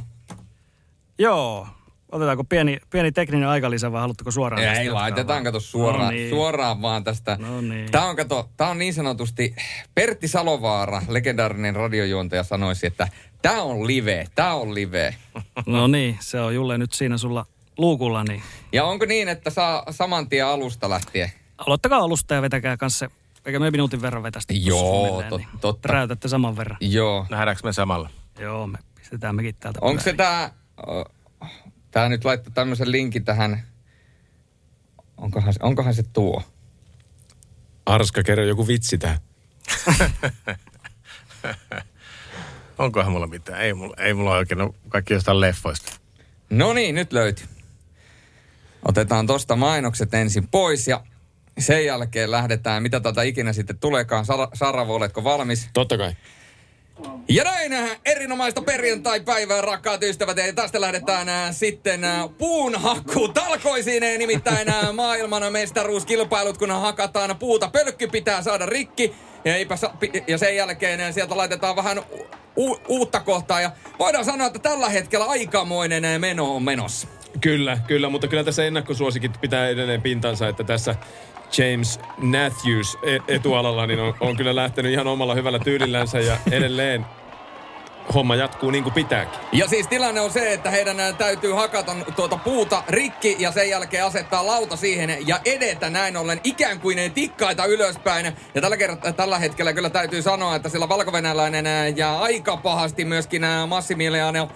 [1.18, 1.68] Joo.
[2.14, 4.62] Otetaanko pieni, pieni tekninen aikalisä vai haluatteko suoraan?
[4.62, 6.30] Ei, jatkaa laitetaan kato suoraan, No niin.
[6.30, 7.36] suoraan vaan tästä.
[7.40, 7.90] No niin.
[7.92, 9.54] Tämä on, kato, tää on niin sanotusti,
[9.94, 13.08] Pertti Salovaara, legendaarinen radiojuontaja, sanoisi, että
[13.42, 15.14] tämä on live, tämä on live.
[15.66, 17.46] No niin, se on Julle nyt siinä sulla
[17.78, 18.42] luukulla, niin
[18.72, 21.32] Ja onko niin, että saa saman tien alusta lähtien?
[21.58, 23.10] aloittakaa alusta ja vetäkää kanssa,
[23.46, 24.54] eikä me minuutin verran vetästä.
[24.56, 25.88] Joo, tot- niin totta.
[25.88, 26.76] Räytätte saman verran.
[26.80, 27.26] Joo.
[27.30, 28.10] Nähdäänkö me samalla?
[28.38, 30.50] Joo, me pistetään mekin täältä Onko se tämä,
[31.94, 33.62] tämä nyt laittaa tämmöisen linkin tähän,
[35.16, 36.42] onkohan se, onkohan se tuo?
[37.86, 39.18] Arska, kerro joku vitsi tähän.
[42.78, 43.60] Onkohan mulla mitään?
[43.60, 45.92] Ei mulla, ei mulla oikein ole kaikki jostain leffoista.
[46.50, 47.46] No niin, nyt löytyy.
[48.88, 51.04] Otetaan tosta mainokset ensin pois ja
[51.58, 54.24] sen jälkeen lähdetään, mitä tätä ikinä sitten tuleekaan.
[54.24, 55.68] Sara, Saravo, oletko valmis?
[55.72, 56.16] Totta kai.
[57.28, 60.36] Ja näin äh, erinomaista perjantai-päivää, rakkaat ystävät.
[60.36, 64.02] Ja tästä lähdetään äh, sitten äh, puunhakku talkoisiin.
[64.02, 67.68] äh, Nimittäin äh, maailman mestaruuskilpailut, kun hakataan puuta.
[67.68, 69.14] Pölkky pitää saada rikki.
[69.44, 69.90] Ja, eipä sa-
[70.26, 71.98] ja sen jälkeen sieltä laitetaan vähän
[72.58, 73.60] u- uutta kohtaa.
[73.60, 77.08] Ja voidaan sanoa, että tällä hetkellä aikamoinen meno on menossa.
[77.40, 80.94] Kyllä, kyllä, mutta kyllä tässä ennakkosuosikit pitää edelleen pintansa, että tässä
[81.58, 87.06] James Matthews e- etualalla niin on, on kyllä lähtenyt ihan omalla hyvällä tyylillänsä ja edelleen
[88.14, 89.40] homma jatkuu niin kuin pitääkin.
[89.52, 94.04] Ja siis tilanne on se, että heidän täytyy hakata tuota puuta rikki ja sen jälkeen
[94.04, 98.32] asettaa lauta siihen ja edetä näin ollen ikään kuin ne tikkaita ylöspäin.
[98.54, 103.42] Ja tällä, kertaa, tällä hetkellä kyllä täytyy sanoa, että sillä valkovenäläinen ja aika pahasti myöskin
[103.68, 104.48] Massimiliano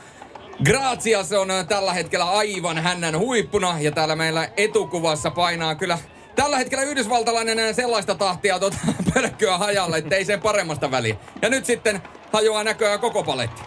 [1.23, 5.99] se on tällä hetkellä aivan hännän huippuna ja täällä meillä etukuvassa painaa kyllä
[6.39, 8.77] Tällä hetkellä yhdysvaltalainen ää, sellaista tahtia tuota
[9.15, 11.17] pölkkyä hajalle, että ei sen paremmasta väliä.
[11.43, 13.63] Ja nyt sitten hajoaa näköjään koko paletti.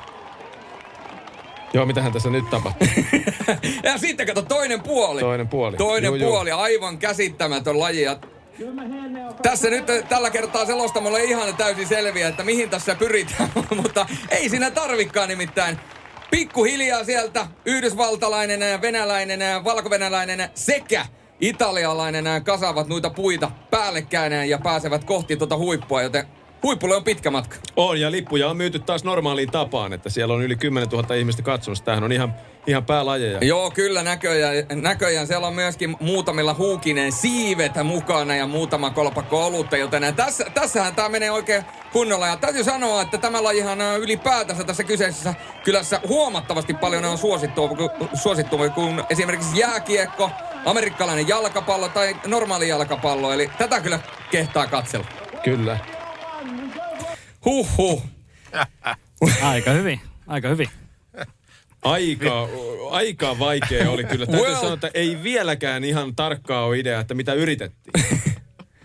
[1.74, 2.88] Joo, mitähän tässä nyt tapahtuu?
[3.84, 5.20] ja sitten kato toinen puoli.
[5.22, 5.78] Toinen puoli.
[5.78, 6.30] Toinen Juu, juu.
[6.30, 8.02] puoli, aivan käsittämätön laji.
[8.02, 8.18] Ja
[9.42, 13.52] tässä nyt tällä kertaa selostamolle ihan täysin selviä, että mihin tässä pyritään,
[13.84, 15.78] mutta ei siinä tarvikkaan nimittäin.
[16.32, 21.06] Pikkuhiljaa sieltä yhdysvaltalainen, venäläinen, valkovenäläinen sekä
[21.42, 26.28] italialainen äh, kasaavat noita puita päällekkäin ja pääsevät kohti tuota huippua, joten
[26.64, 27.56] huippulle on pitkä matka.
[27.76, 31.42] On, ja lippuja on myyty taas normaaliin tapaan, että siellä on yli 10 000 ihmistä
[31.42, 31.86] katsomassa.
[31.86, 32.34] Tämähän on ihan,
[32.68, 33.40] ihan päälajeja.
[33.42, 35.28] Joo, kyllä näköjään, näköjään.
[35.28, 41.10] Siellä on myöskin muutamilla huukinen siivet mukana ja muutama kolpakko olutta, joten tässä, tässähän tämä
[41.10, 41.64] menee oikein
[41.94, 42.28] kunnolla.
[42.28, 45.34] Ja täytyy sanoa, että tämä lajihan on ylipäätänsä tässä kyseisessä
[45.64, 47.70] kylässä huomattavasti paljon on suosittua,
[48.14, 50.30] suosittua kuin esimerkiksi jääkiekko,
[50.66, 53.34] amerikkalainen jalkapallo tai normaali jalkapallo.
[53.34, 54.00] Eli tätä kyllä
[54.32, 55.08] kehtaa katsella.
[55.44, 55.78] Kyllä.
[57.46, 58.04] Huhhuh.
[59.42, 60.68] Aika hyvin, aika hyvin.
[61.84, 62.48] Aika,
[62.92, 64.26] aika vaikea oli kyllä.
[64.26, 64.56] Täytyy Well.
[64.60, 67.94] sanoa, että ei vieläkään ihan tarkkaa ole idea, että mitä yritettiin.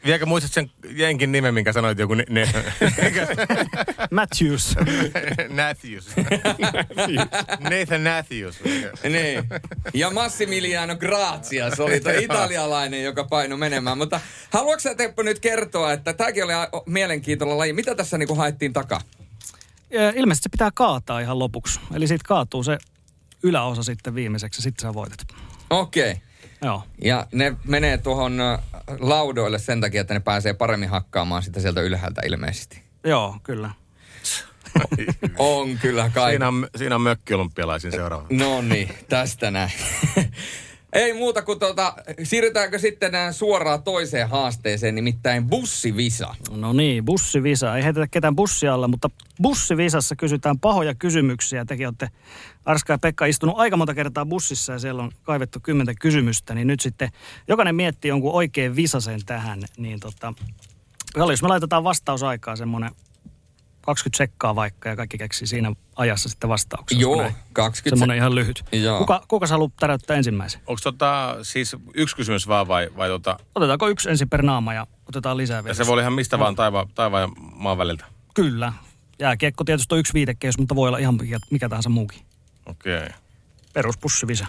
[0.06, 2.48] Vieläkö muistat sen jenkin nimen, minkä sanoit joku ne, ne,
[4.10, 4.76] Matthews.
[5.64, 6.06] Matthews.
[7.70, 8.60] Nathan Matthews.
[9.02, 9.44] Niin.
[9.94, 13.98] Ja Massimiliano Grazias oli tuo italialainen, joka painoi menemään.
[13.98, 16.52] Mutta haluatko sä Teppo nyt kertoa, että tämäkin oli
[16.86, 17.72] mielenkiintoinen laji.
[17.72, 19.00] Mitä tässä niinku haettiin takaa?
[19.90, 21.80] Ja Ilmeisesti se pitää kaataa ihan lopuksi.
[21.94, 22.78] Eli siitä kaatuu se
[23.42, 25.18] yläosa sitten viimeiseksi ja sitten sä voitat.
[25.70, 26.10] Okei.
[26.10, 26.22] Okay.
[26.62, 26.82] Joo.
[27.02, 28.38] Ja ne menee tuohon
[29.00, 32.82] laudoille sen takia, että ne pääsee paremmin hakkaamaan sitä sieltä ylhäältä ilmeisesti.
[33.04, 33.70] Joo, kyllä.
[35.38, 36.30] On kyllä kai.
[36.32, 38.26] Siinä on, siinä on mökkiolympialaisin seuraava.
[38.30, 39.72] No niin, tästä näin.
[40.96, 46.34] Ei muuta kuin tuota, siirrytäänkö sitten suoraan toiseen haasteeseen, nimittäin bussivisa.
[46.50, 47.76] No niin, bussivisa.
[47.76, 49.10] Ei heitetä ketään bussia alla, mutta
[49.42, 51.64] bussivisassa kysytään pahoja kysymyksiä.
[51.64, 52.08] Tekin olette
[52.64, 56.54] Arska ja Pekka istunut aika monta kertaa bussissa ja siellä on kaivettu kymmentä kysymystä.
[56.54, 57.10] Niin nyt sitten
[57.48, 59.62] jokainen miettii jonkun oikein visasen tähän.
[59.76, 60.34] Niin tota,
[61.16, 62.90] jos me laitetaan vastausaikaa semmoinen
[63.86, 67.00] 20 sekkaa vaikka ja kaikki keksii siinä ajassa sitten vastauksen.
[67.00, 67.44] Joo, olisiko näin?
[67.52, 68.64] 20 Semmoinen ihan lyhyt.
[68.72, 68.98] Joo.
[68.98, 70.60] Kuka, kuka sä haluat täräyttää ensimmäisen?
[70.66, 74.86] Onko tota, siis yksi kysymys vaan vai, vai tota, Otetaanko yksi ensin per naama ja
[75.08, 75.70] otetaan lisää vielä?
[75.70, 78.04] ja se voi olla ihan mistä vaan taivaan, taivaan ja maan väliltä?
[78.34, 78.72] Kyllä.
[79.18, 82.20] Jääkiekko tietysti on yksi viitekeys, mutta voi olla ihan mikä, mikä tahansa muukin.
[82.66, 82.96] Okei.
[82.96, 83.08] Okay.
[83.72, 84.46] Peruspussivisa.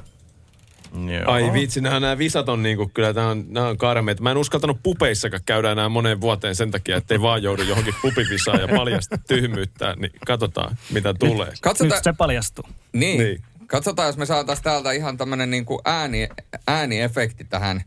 [0.93, 1.31] Joo.
[1.31, 4.23] Ai vitsi, nämä, nämä visat on niinku, kyllä nämä on, nämä on karmeita.
[4.23, 8.61] Mä en uskaltanut pupeissakaan käydä enää moneen vuoteen sen takia, ettei vaan joudu johonkin pupivisaan
[8.61, 9.95] ja paljasta tyhmyyttää.
[9.95, 11.53] Niin katsotaan, mitä tulee.
[11.61, 12.65] Katsotaan, Nyt se paljastuu.
[12.93, 13.43] niin, Niin.
[13.67, 16.29] katsotaan, jos me saataisiin täältä ihan tämmöinen niin kuin ääni,
[16.67, 17.83] ääniefekti tähän,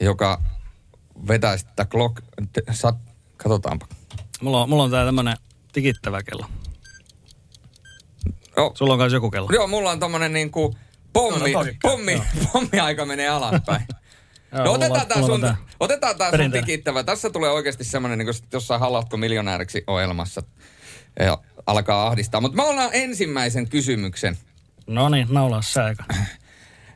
[0.00, 0.42] joka
[1.28, 2.16] vetäisi tätä clock...
[2.52, 2.92] t- Sa,
[3.36, 3.86] katsotaanpa.
[4.42, 5.36] Mulla on, mulla on tää tämmönen
[5.72, 6.46] tikittävä kello.
[8.56, 9.48] Joo, Sulla on kanssa joku kello.
[9.52, 10.74] Joo, mulla on tommonen niinku
[11.14, 13.86] pommi, No, no, pommi, pommi aika menee alaspäin.
[14.64, 17.02] No otetaan tää on sun, otetaan tää sun tikittävä.
[17.04, 20.42] Tässä tulee oikeasti semmonen niinku sit jossain haluatko miljonääriksi ohjelmassa.
[21.20, 22.40] Ja alkaa ahdistaa.
[22.40, 24.38] Mutta me ollaan ensimmäisen kysymyksen.
[24.86, 26.04] No niin, naulaa se aika.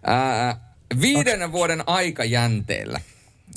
[0.07, 0.61] Ää,
[1.01, 3.01] viiden vuoden aikajänteellä.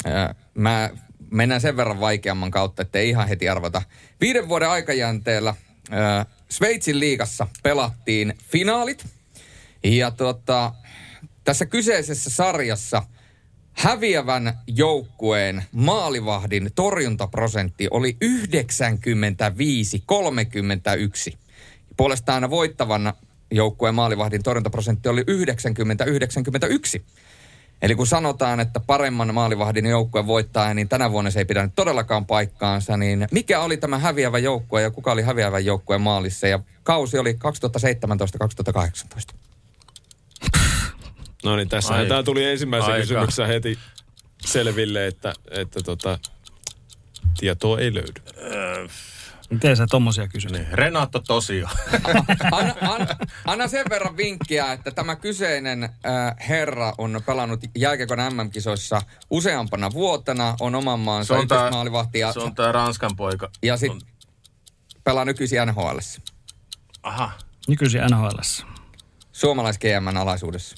[0.05, 0.89] Ää, mä
[1.31, 3.81] mennään sen verran vaikeamman kautta, ettei ihan heti arvata.
[4.21, 5.55] Viiden vuoden aikajänteellä
[5.91, 9.05] ää, Sveitsin liigassa pelattiin finaalit.
[9.83, 10.73] Ja tota,
[11.43, 13.03] tässä kyseisessä sarjassa
[13.73, 18.17] häviävän joukkueen maalivahdin torjuntaprosentti oli
[21.33, 21.37] 95-31.
[21.97, 23.13] Puolestaan voittavan
[23.51, 27.01] joukkueen maalivahdin torjuntaprosentti oli 90-91.
[27.81, 32.25] Eli kun sanotaan, että paremman maalivahdin joukkue voittaa, niin tänä vuonna se ei pidä todellakaan
[32.25, 36.47] paikkaansa, niin mikä oli tämä häviävä joukkue ja kuka oli häviävän joukkueen maalissa?
[36.47, 37.37] Ja kausi oli
[39.33, 39.50] 2017-2018.
[41.43, 43.01] No niin, tässä tämä tuli ensimmäisen aika.
[43.01, 43.79] kysymyksessä heti
[44.45, 46.19] selville, että, että tota,
[47.39, 48.21] tietoa ei löydy.
[49.51, 50.51] Miten sä tommosia kysyt?
[50.51, 50.67] Niin.
[50.71, 51.67] Renato Tosio.
[52.51, 53.07] Anna, anna,
[53.45, 55.91] anna sen verran vinkkiä, että tämä kyseinen äh,
[56.49, 62.33] herra on pelannut jääkiekon MM-kisoissa useampana vuotena, on oman maansa Se on tää, ykkösmaalivahti ja,
[62.33, 63.49] se on tää Ranskan poika.
[63.63, 64.01] ja sitten
[65.03, 65.97] pelaa nykyisin NHL.
[67.03, 67.31] Aha.
[67.67, 68.39] Nykyisin NHL.
[69.31, 70.75] Suomalais GMn alaisuudessa.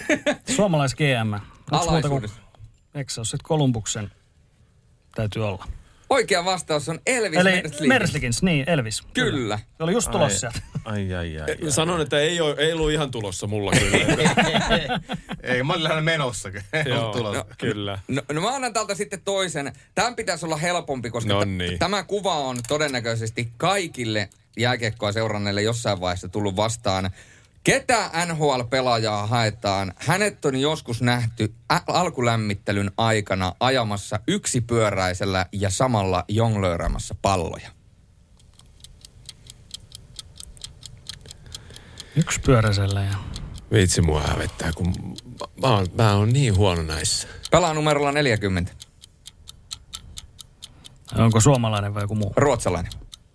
[0.56, 1.34] Suomalais GM.
[1.70, 2.36] Alaisuudessa.
[2.94, 4.10] eikö se ole sit Kolumbuksen?
[5.14, 5.66] Täytyy olla.
[6.10, 7.88] Oikea vastaus on Elvis Eli Merslik.
[7.88, 9.02] Merslikins, niin Elvis.
[9.14, 9.58] Kyllä.
[9.76, 10.58] Se oli just tulossa sieltä.
[10.84, 11.56] Ai, ai, ai.
[11.62, 11.70] ai.
[11.72, 14.06] Sanon, että ei, ole, ei ollut ihan tulossa mulla kyllä.
[15.42, 16.48] Ei, mä olin lähinnä menossa.
[16.88, 17.38] Joo, tulossa.
[17.38, 17.98] no, kyllä.
[18.08, 19.72] No, no mä annan täältä sitten toisen.
[19.94, 21.78] Tämän pitäisi olla helpompi, koska No t- niin.
[21.78, 27.10] tämä kuva on todennäköisesti kaikille jääkiekkoa seuranneille jossain vaiheessa tullut vastaan.
[27.64, 29.92] Ketä NHL-pelaajaa haetaan?
[29.96, 37.70] Hänet on joskus nähty ä- alkulämmittelyn aikana ajamassa yksipyöräisellä ja samalla jonglööraamassa palloja.
[42.16, 43.14] Yksi pyöräisellä ja...
[43.72, 44.94] Vitsi mua hävettää, kun
[45.62, 47.28] mä oon, mä oon niin huono näissä.
[47.50, 48.72] Pelaa numerolla 40.
[51.18, 52.32] Onko suomalainen vai joku muu?
[52.36, 52.92] Ruotsalainen.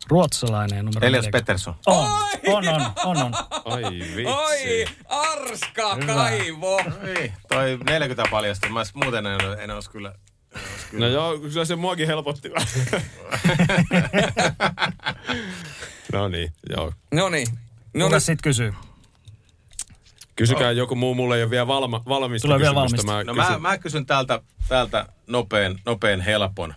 [0.09, 1.37] Ruotsalainen numero Elias 40.
[1.37, 1.75] Pettersson.
[1.85, 2.07] On,
[2.47, 3.33] on, on, on, on.
[3.65, 4.25] Ai vitsi.
[4.25, 6.13] Oi, Arska Hyvä.
[6.13, 6.81] kaivo.
[7.17, 8.69] Ei, toi 40 paljasta.
[8.69, 10.13] Mä muuten en, en olisi kyllä...
[10.91, 11.05] kyllä.
[11.05, 12.49] No joo, kyllä se muakin helpotti
[16.13, 16.93] no niin, joo.
[17.13, 17.47] No niin.
[17.93, 18.73] No Kuka sitten kysyy?
[20.35, 23.11] Kysykää joku muu, mulle ei ole vielä valma, valmista Tulee vielä valmista.
[23.11, 23.51] Mä No kysyn.
[23.51, 26.73] mä, mä kysyn täältä, täältä nopean, nopean helpon.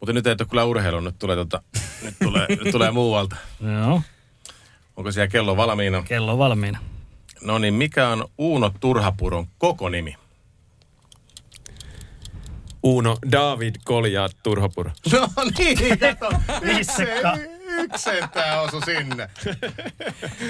[0.00, 1.62] Mutta nyt ei ole kyllä urheilu, nyt tulee, tota,
[2.02, 3.36] nyt tulee, nyt tulee muualta.
[3.60, 4.02] Joo,
[4.96, 6.02] Onko siellä kello valmiina?
[6.02, 6.78] kello valmiina.
[7.42, 10.16] No niin, mikä on Uuno Turhapuron koko nimi?
[12.82, 14.90] Uno David Goliath Turhapuro.
[15.12, 15.28] No
[15.58, 16.30] niin, kato.
[16.62, 19.30] Yksi sentää osu sinne.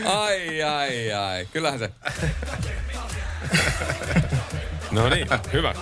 [0.05, 1.47] Ai, ai, ai.
[1.53, 1.91] Kyllähän se.
[4.91, 5.75] No niin, hyvä.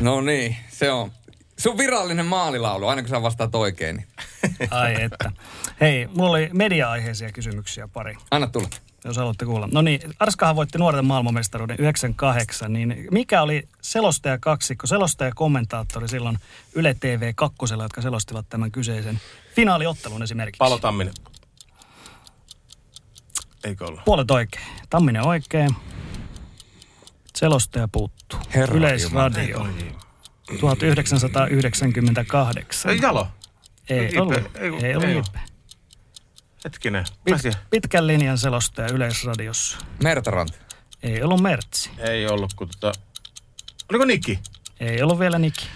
[0.00, 1.12] No niin, se on.
[1.58, 4.06] Sun virallinen maalilaulu, aina kun sä vastaat oikein, niin
[4.70, 5.32] Ai että.
[5.80, 8.68] Hei, mulla oli media-aiheisia kysymyksiä pari, anna tulla.
[9.04, 9.68] jos haluatte kuulla.
[9.72, 16.38] No niin, Arskahan voitti nuorten maailmanmestaruuden 98, niin mikä oli selostaja kaksikko, selostaja kommentaattori silloin
[16.74, 19.20] Yle TV kakkosella, jotka selostivat tämän kyseisen
[19.54, 20.58] finaaliottelun esimerkiksi?
[20.58, 21.14] Palo Tamminen.
[23.64, 24.04] Eikö ollut?
[24.04, 24.66] Puolet oikein.
[24.90, 25.76] Tamminen oikein.
[27.36, 28.38] Selostaja puuttuu.
[28.54, 29.66] Herra Yleisradio.
[30.58, 32.90] 1998.
[32.90, 33.28] Ei Jalo.
[33.88, 34.20] Ei Ipe.
[34.20, 34.36] ollut.
[34.56, 35.38] Ei kun- Ei ollut ei Ipe.
[36.64, 37.04] Hetkinen.
[37.24, 39.78] Pit, Pit- pitkän linjan selostaja Yleisradiossa.
[40.02, 40.60] Mertarant.
[41.02, 41.90] Ei ollut Mertsi.
[41.98, 42.98] ei ollut, kun tota...
[43.90, 44.38] Oliko Nikki?
[44.80, 45.66] Ei ollut vielä Niki.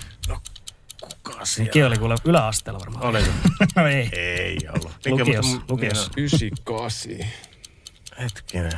[1.01, 3.05] Kuka Niki oli kuule yläasteella varmaan.
[3.05, 3.29] Oliko?
[3.77, 4.09] no ei.
[4.13, 4.93] Ei ollut.
[5.07, 6.11] Lukios, mutta- lukios.
[6.17, 7.19] niin, 98.
[7.19, 7.25] no,
[8.23, 8.73] Hetkinen.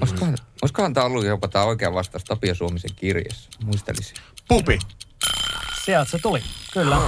[0.00, 3.50] Olisikohan, olisikohan tämä ollut jopa tämä oikea vastaus Tapio Suomisen kirjassa?
[3.64, 4.16] Muistelisin.
[4.48, 4.78] Pupi.
[5.86, 6.42] Sieltä se tuli.
[6.72, 6.98] Kyllä.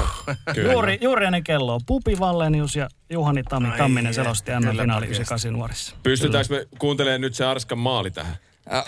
[0.54, 0.72] Kyllä.
[0.72, 1.78] Juuri, juuri ennen kelloa.
[1.86, 5.22] Pupi Vallenius ja Juhani Tammi Ai Tamminen selosti MM-finaali oikeesti.
[5.22, 5.96] 98 nuorissa.
[6.02, 8.36] Pystytäänkö me kuuntelemaan nyt se Arskan maali tähän?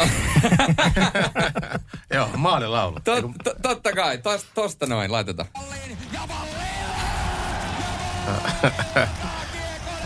[2.14, 2.98] Joo, maalilaulu.
[3.04, 5.48] Tot, to, totta kai, tos, tosta noin laitetaan.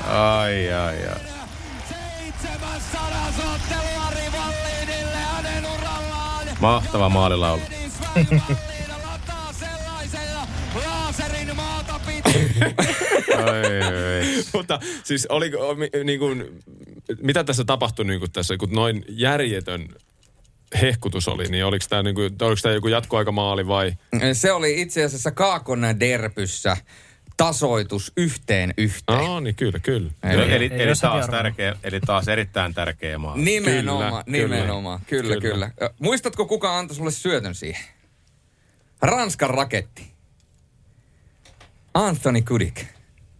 [0.09, 1.21] Ai, ai, ai.
[1.89, 6.47] 700 ottelua Rivallinille hänen urallaan.
[6.61, 7.63] Mahtava maalilaulu.
[14.55, 15.59] Mutta siis oliko,
[16.05, 16.63] niin kuin,
[17.23, 19.89] mitä tässä tapahtui niin kuin tässä, kun noin järjetön
[20.83, 23.93] hehkutus oli, niin oliko tämä, niin kuin, oliko tämä joku jatkoaikamaali vai?
[24.33, 26.77] Se oli itse asiassa Kaakon derpyssä
[27.37, 29.19] tasoitus yhteen yhteen.
[29.21, 30.11] Aa, niin kyllä, kyllä.
[30.23, 33.43] Eli- Eli, eli, eli, taas tärkeä, eli taas erittäin tärkeä maali.
[33.43, 34.57] Nimenomaan, Kyllä, kyllä.
[34.57, 35.01] nimenomaan.
[35.07, 35.41] Kyllä, kyllä.
[35.41, 35.71] Kyllä.
[35.79, 35.91] kyllä.
[35.99, 37.85] Muistatko, kuka antoi sulle syötön siihen?
[39.03, 40.14] Ranskan raketti.
[41.97, 42.94] Anthony Kudik.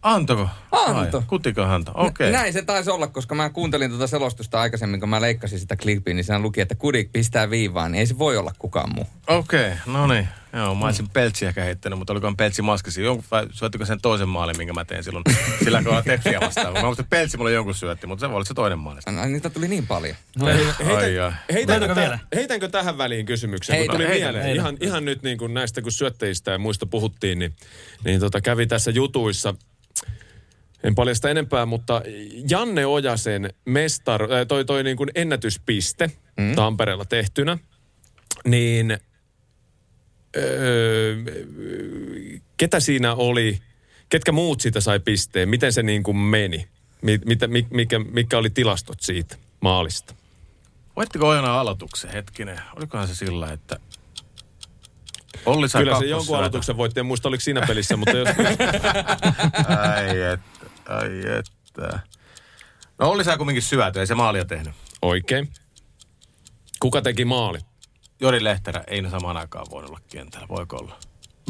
[0.05, 0.49] Antako?
[0.73, 1.19] Anto.
[1.19, 1.93] Ai, kutiko häntä?
[1.95, 2.33] Okei.
[2.33, 6.15] Näin se taisi olla, koska mä kuuntelin tuota selostusta aikaisemmin, kun mä leikkasin sitä klippiä,
[6.15, 9.07] niin siinä luki, että Kudik pistää viivaan, niin ei se voi olla kukaan muu.
[9.27, 10.29] Okei, no niin.
[10.53, 13.03] Joo, mä olisin peltsiä ehkä heittänyt, mutta olikohan peltsi maskasi.
[13.03, 15.25] Jonkun, vai syöttikö sen toisen maalin, minkä mä tein silloin
[15.65, 16.73] sillä kohdalla tepsiä vastaan.
[16.73, 19.01] Mä muistan, että peltsi mulle jonkun syötti, mutta se voi olla se toinen maali.
[19.21, 20.17] Ai, Niitä tuli niin paljon.
[20.41, 20.53] Ai.
[20.57, 22.19] Heitänkö, Löytyykö täh- vielä?
[22.35, 23.77] heitänkö tähän väliin kysymyksen?
[23.77, 24.45] Heitä, kun tuli heitä, mieleen.
[24.45, 24.61] heitä.
[24.61, 27.57] Ihan, ihan nyt niin kuin näistä kun syötteistä ja muista puhuttiin, niin,
[28.05, 29.55] niin tota, kävi tässä jutuissa,
[30.85, 32.03] en paljasta enempää, mutta
[32.51, 36.55] Janne Ojasen mestar, äh, toi, toi niin kuin ennätyspiste mm.
[36.55, 37.59] Tampereella tehtynä,
[38.45, 38.99] niin
[40.37, 41.17] öö,
[42.57, 43.59] ketä siinä oli,
[44.09, 46.69] ketkä muut siitä sai pisteen, miten se niin kuin meni,
[47.03, 50.15] Mi, mitä, mi- mikä, mikä oli tilastot siitä maalista?
[50.97, 52.61] Voittiko Ojana aloituksen hetkinen?
[52.77, 53.79] Olikohan se sillä, että
[55.47, 58.29] Olli sai Kyllä se jonkun aloituksen voitti, en muista oliko siinä pelissä, mutta jos...
[59.69, 60.54] Ai että,
[60.89, 62.01] ai että.
[62.99, 64.75] No Olli sai kumminkin syötyä, ei se maalia tehnyt.
[65.03, 65.53] Oikein.
[66.81, 67.59] Kuka teki maali?
[68.21, 70.99] Jori Lehterä ei ne samaan aikaan voinut olla kentällä, voiko olla?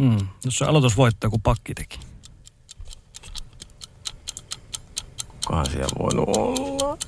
[0.01, 0.28] Mm.
[0.45, 2.01] Jos se aloitusvoitto joku pakki teki.
[5.28, 6.99] Kukahan siellä voinut olla?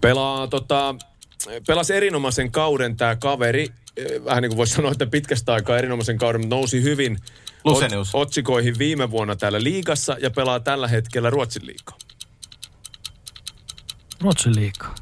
[0.00, 0.94] Pelaa tota,
[1.66, 3.68] pelasi erinomaisen kauden tämä kaveri.
[3.98, 7.18] Eh, Vähän niin kuin voisi sanoa, että pitkästä aikaa erinomaisen kauden, mutta nousi hyvin
[7.64, 8.10] Lusenius.
[8.14, 11.96] otsikoihin viime vuonna täällä liigassa ja pelaa tällä hetkellä Ruotsin liigaa.
[14.20, 14.94] Ruotsin liikaa.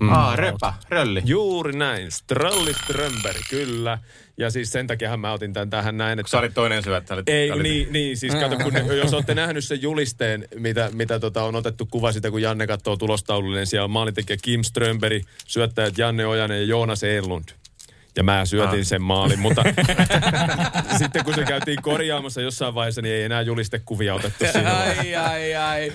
[0.00, 0.08] Mm.
[0.12, 1.22] Ah, Repä, Rölli.
[1.24, 2.10] Juuri näin.
[2.12, 3.98] Strolli Strömberg, kyllä.
[4.38, 6.30] Ja siis sen takia mä otin tämän tähän näin, että...
[6.30, 7.14] Sä olit toinen syöttä.
[7.14, 10.90] olit- Ei, olit- niin, niin, siis kato, kun ne, jos olette nähnyt sen julisteen, mitä,
[10.92, 14.62] mitä tota, on otettu kuva sitä, kun Janne katsoo tulostaululle, niin siellä on maalintekijä Kim
[14.62, 17.44] Strömberg, syöttäjät Janne Ojanen ja Joonas Enlund.
[18.16, 19.62] Ja mä syötin sen maalin, mutta
[20.98, 24.78] sitten kun se käytiin korjaamassa jossain vaiheessa, niin ei enää julistekuvia otettu siinä.
[24.78, 25.92] Ai, ai, ai.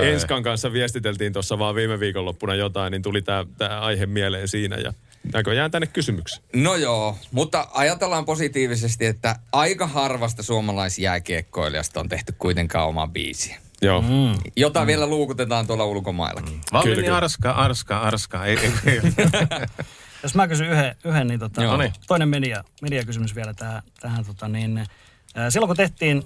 [0.12, 4.92] Enskan kanssa viestiteltiin tuossa vaan viime viikonloppuna jotain, niin tuli tämä aihe mieleen siinä ja
[5.32, 6.42] näköjään tänne kysymyksiä.
[6.54, 13.56] No joo, mutta ajatellaan positiivisesti, että aika harvasta suomalaisjääkiekkoilijasta on tehty kuitenkaan oma biisi.
[13.82, 14.02] Joo.
[14.02, 14.38] Mm.
[14.56, 14.86] Jota mm.
[14.86, 16.54] vielä luukutetaan tuolla ulkomaillakin.
[16.54, 16.60] Mm.
[16.72, 18.44] Valmini arska, arska, arska.
[18.44, 19.00] Ei, ei, ei.
[20.22, 21.76] Jos mä kysyn yhden, yhden niin, tota, Joo.
[21.76, 23.82] niin toinen media, mediakysymys vielä tähän.
[24.00, 24.86] tähän tota, niin,
[25.34, 26.22] ää, silloin kun tehtiin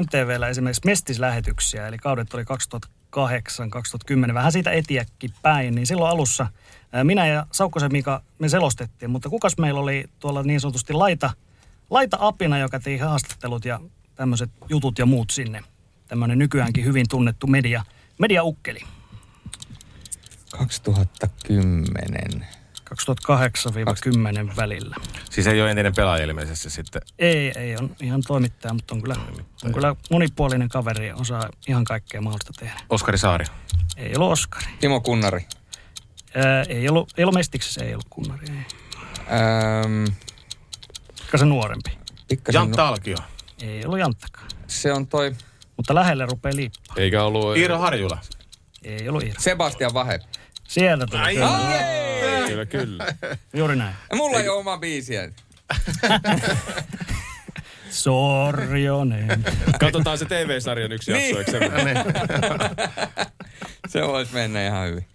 [0.00, 2.44] MTVllä esimerkiksi mestislähetyksiä, eli kaudet oli
[3.16, 6.46] 2008-2010, vähän siitä etiäkki päin, niin silloin alussa
[6.92, 11.30] ää, minä ja Saukkosen Mika me selostettiin, mutta kukas meillä oli tuolla niin sanotusti laita,
[11.90, 13.80] laita apina, joka teki haastattelut ja
[14.14, 15.60] tämmöiset jutut ja muut sinne.
[16.08, 17.84] Tämmöinen nykyäänkin hyvin tunnettu media,
[18.18, 18.80] mediaukkeli.
[20.50, 22.46] 2010.
[22.90, 24.96] 2008-10 välillä.
[25.30, 27.02] Siis ei ole entinen pelaaja ilmeisesti sitten.
[27.18, 29.16] Ei, ei on ihan toimittaja, mutta on kyllä,
[29.64, 32.80] on kyllä monipuolinen kaveri ja osaa ihan kaikkea mahdollista tehdä.
[32.90, 33.44] Oskari Saari.
[33.96, 34.66] Ei ollut Oskari.
[34.80, 35.46] Timo Kunnari.
[36.34, 38.46] Ää, ei, ollut, ei ollut Mestiksessä, ei ollut Kunnari.
[38.50, 38.64] Ei.
[41.20, 41.90] Ehkä se nuorempi.
[42.28, 43.16] pikkasen Jantta Alkio.
[43.62, 44.48] Ei ollut Janttakaan.
[44.66, 45.32] Se on toi
[45.76, 46.96] Mutta lähelle rupeaa liippaa.
[46.96, 47.56] Eikä ollut...
[47.56, 48.18] Iiro Harjula.
[48.84, 49.40] Ei ollut Iiro.
[49.40, 50.20] Sebastian Vahe.
[50.68, 51.34] Sieltä tuli.
[51.34, 52.48] Kyllä.
[52.48, 53.06] Kyllä, kyllä.
[53.58, 53.94] Juuri näin.
[54.14, 55.30] Mulla ei ole oma biisiä.
[57.90, 59.44] Sorjonen.
[59.80, 61.38] Katsotaan se TV-sarjan yksi jakso, Niin.
[61.38, 61.58] eikö se?
[63.88, 65.06] Se voisi mennä ihan hyvin.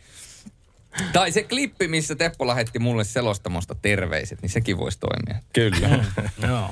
[1.13, 5.43] Tai se klippi, missä Teppo lähetti mulle selostamosta terveiset, niin sekin voisi toimia.
[5.53, 6.05] Kyllä.
[6.47, 6.69] Joo.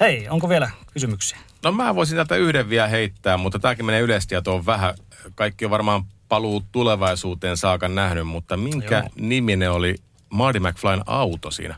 [0.00, 1.38] Hei, onko vielä kysymyksiä?
[1.64, 4.94] No mä voisin tätä yhden vielä heittää, mutta tämäkin menee yleistietoon vähän.
[5.34, 9.08] Kaikki on varmaan paluu tulevaisuuteen saakka nähnyt, mutta minkä Joo.
[9.16, 9.94] niminen oli
[10.30, 11.76] Marty McFlyn auto siinä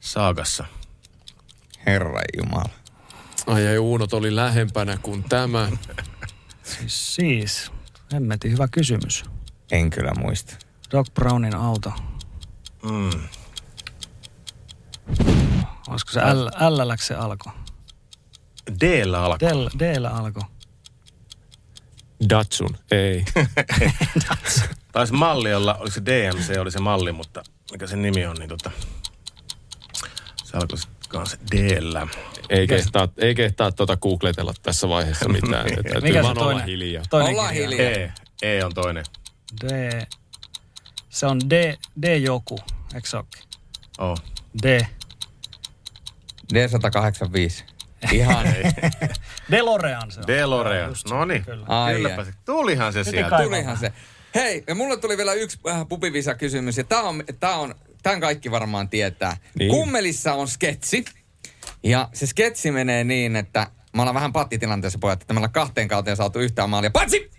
[0.00, 0.64] saagassa?
[1.86, 2.70] Herra Jumala.
[3.46, 5.68] Ai ei, Uunot oli lähempänä kuin tämä.
[6.62, 7.72] Siis, siis
[8.12, 9.24] hemmetin hyvä kysymys.
[9.72, 10.56] En kyllä muista.
[10.92, 11.92] Doc Brownin auto.
[12.82, 13.20] Mm.
[15.88, 17.50] Olisiko se L, L se alko?
[18.80, 19.48] D-llä alkaa.
[19.48, 20.40] D, D alko.
[22.28, 22.76] Datsun.
[22.90, 23.24] Ei.
[24.92, 28.48] Taisi malli olla, oliko se DMC, oli se malli, mutta mikä sen nimi on, niin
[28.48, 28.70] tota,
[30.44, 32.06] se alkoi sitten kanssa D-llä.
[32.50, 35.64] Ei kehtaa, ei kehtaa tuota googletella tässä vaiheessa mitään.
[35.74, 36.66] Täytyy Mikä se vaan olla toinen?
[36.66, 37.04] hiljaa.
[37.10, 37.48] Toinen kirja.
[37.48, 37.90] hiljaa.
[37.90, 38.12] E.
[38.42, 39.04] E on toinen.
[39.64, 40.00] D.
[41.08, 42.58] Se on D, D joku,
[42.94, 43.42] eikö se ookin?
[43.98, 44.18] Oh.
[44.62, 44.80] D.
[46.54, 47.64] D185.
[48.12, 48.46] Ihan.
[49.50, 50.26] DeLorean se on.
[50.26, 50.94] DeLorean.
[51.10, 51.66] No niin, kyllä.
[51.68, 52.32] Ai kylläpä se.
[52.44, 53.30] Tulihan se sieltä.
[53.30, 53.92] kai- Tulihan se.
[54.34, 58.20] Hei, ja mulle tuli vielä yksi äh, pupivisa kysymys, ja tää on, tää on, tämän
[58.20, 59.36] kaikki varmaan tietää.
[59.58, 59.70] Niin.
[59.70, 61.04] Kummelissa on sketsi,
[61.82, 65.88] ja se sketsi menee niin, että mä ollaan vähän pattitilanteessa pojat, että me ollaan kahteen
[65.88, 66.90] kauteen saatu yhtään maalia.
[66.90, 67.30] Patsi!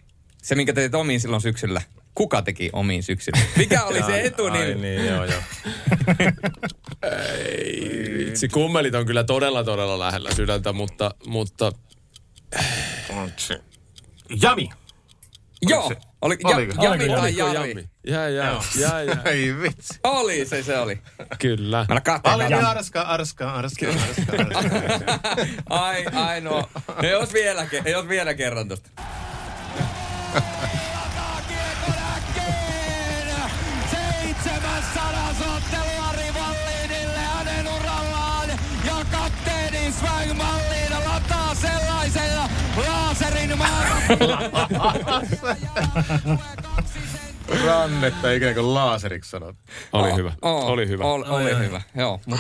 [0.44, 1.82] Se, minkä teit omiin silloin syksyllä.
[2.16, 3.40] Kuka teki omiin syksyllä?
[3.58, 4.76] Mikä oli se Ai etunimi?
[4.76, 5.42] niin, joo, joo.
[8.18, 11.72] Vitsi, kummelit on kyllä todella, todella lähellä sydäntä, mutta, mutta
[14.42, 14.70] Jami.
[15.62, 16.74] Joo, se- oli, ja, oliko?
[16.84, 17.70] Jami Oliko tai Oliko Jari.
[17.70, 17.90] Jami?
[18.08, 19.22] Jää, jää, jää, jää.
[19.26, 20.00] Ei vitsi.
[20.04, 21.00] Oli se, se oli.
[21.40, 21.86] Kyllä.
[21.90, 22.66] Mä kahteen kauteen.
[22.66, 24.80] arska, arska, arska, arska, arska.
[25.70, 26.70] Ai, ai no.
[27.04, 28.90] Ei jos vielä, ei jos vielä kerran tosta.
[34.46, 38.50] Seitsemänsadas ottelua Rivallinille hänen urallaan
[38.86, 42.50] ja kapteeni Swang Mallin lataa sellaisella
[42.88, 44.02] laaserin maailman.
[47.66, 49.56] Rannetta ikään kuin laaseriksi sanot.
[49.94, 50.32] Oli hyvä.
[50.42, 51.04] Oo, Oli hyvä.
[51.04, 52.22] Oli, oli hyvä, joo.
[52.26, 52.40] Mut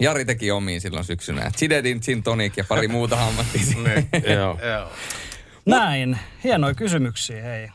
[0.00, 1.50] Jari teki omiin silloin syksynä.
[1.56, 3.84] Chidedin gin tonic ja pari muuta hammattiin.
[3.84, 4.08] Niin.
[4.36, 4.58] Joo.
[4.62, 4.90] Joo.
[5.66, 6.18] Näin.
[6.44, 7.68] Hienoja kysymyksiä, hei.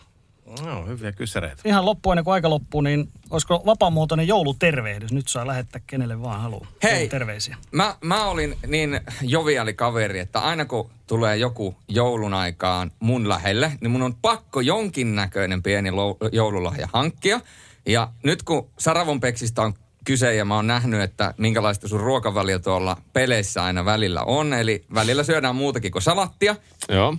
[0.66, 1.62] No, hyviä kysäreitä.
[1.66, 5.12] Ihan loppu ennen kuin aika loppuu, niin olisiko vapaamuotoinen joulutervehdys?
[5.12, 6.68] Nyt saa lähettää kenelle vaan haluaa.
[6.84, 7.08] Hei.
[7.10, 7.58] Terveisiä.
[7.72, 13.72] Mä, mä olin niin joviali kaveri, että aina kun tulee joku joulun aikaan mun lähelle,
[13.82, 17.42] niin mun on pakko jonkinnäköinen pieni lou- joululahja hankkia.
[17.86, 19.74] Ja nyt kun Saravon Peksistä on
[20.06, 24.54] kyse ja mä oon nähnyt, että minkälaista sun ruokavalio tuolla peleissä aina välillä on.
[24.54, 26.56] Eli välillä syödään muutakin kuin salattia.
[26.90, 27.16] Joo.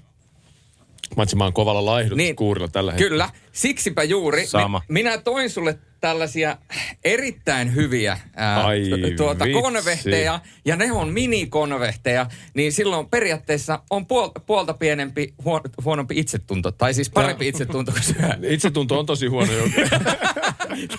[1.16, 3.08] Oon kovalla laihdutuskuurilla tällä hetkellä.
[3.10, 4.46] Kyllä, siksipä juuri.
[4.46, 4.82] Sama.
[4.88, 6.56] Mi- minä toin sulle tällaisia
[7.04, 8.82] erittäin hyviä ää, Ai
[9.16, 9.60] tuota, vitsi.
[9.62, 16.70] konvehteja, ja ne on minikonvehteja, niin silloin periaatteessa on puolta, puolta pienempi, huon, huonompi itsetunto,
[16.70, 18.28] tai siis parempi itsetunto kuin syö.
[18.54, 19.64] Itsetunto on tosi huono jo.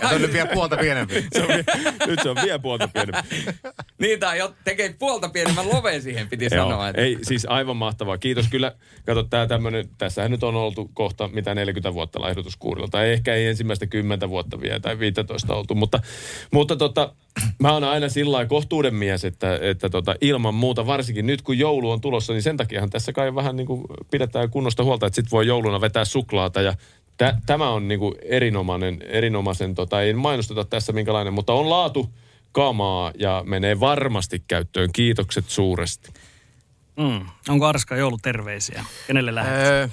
[0.02, 1.26] Ja se on nyt vielä puolta pienempi.
[1.34, 1.64] Se on, vie-
[2.08, 3.30] nyt se on vielä puolta pienempi.
[3.98, 6.90] Niin, tai jo tekee puolta pienemmän loven siihen, piti sanoa.
[6.90, 7.02] Että...
[7.02, 8.18] ei, siis aivan mahtavaa.
[8.18, 8.76] Kiitos kyllä.
[9.06, 12.88] Kato, tää tämmönen, tässähän nyt on oltu kohta mitä 40 vuotta laihdutuskuurilla.
[12.88, 15.76] Tai ehkä ei ensimmäistä 10 vuotta vielä tai 15 oltu.
[15.76, 16.00] Mutta,
[16.52, 17.14] mutta tota,
[17.60, 21.58] mä oon aina sillä lailla kohtuuden mies, että, että tota, ilman muuta, varsinkin nyt kun
[21.58, 25.16] joulu on tulossa, niin sen takiahan tässä kai vähän niin kuin pidetään kunnosta huolta, että
[25.16, 26.74] sit voi jouluna vetää suklaata ja
[27.18, 32.10] tä, tämä on niin kuin erinomainen, erinomaisen, tota, ei mainosteta tässä minkälainen, mutta on laatu
[32.52, 34.90] kamaa ja menee varmasti käyttöön.
[34.94, 36.14] Kiitokset suuresti.
[36.98, 37.26] Mm.
[37.50, 38.86] Onko Arska jouluterveisiä?
[39.08, 39.68] Kenelle lähetät?
[39.68, 39.88] Öö,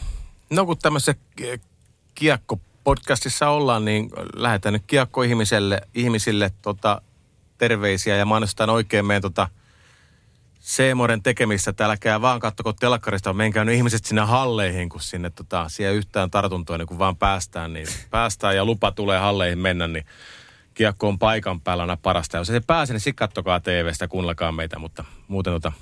[0.51, 1.61] no kun tämmöisessä eh,
[2.89, 7.03] kiekko-podcastissa ollaan, niin lähetän nyt kiekko-ihmiselle, ihmisille tota,
[7.59, 9.49] terveisiä ja mainostetaan oikein meidän tota,
[10.59, 11.71] Seemoren tekemistä.
[11.71, 16.79] että vaan kattoko telkkarista, menkää nyt ihmiset sinne halleihin, kun sinne tota, siellä yhtään tartuntoa,
[16.79, 20.05] niin kun vaan päästään, niin päästään ja lupa tulee halleihin mennä, niin
[20.75, 22.37] kiekko on paikan päällä aina parasta.
[22.37, 25.73] Ja jos ei pääse, niin sitten kattokaa TVstä, kuunnellakaa meitä, mutta muuten, tota,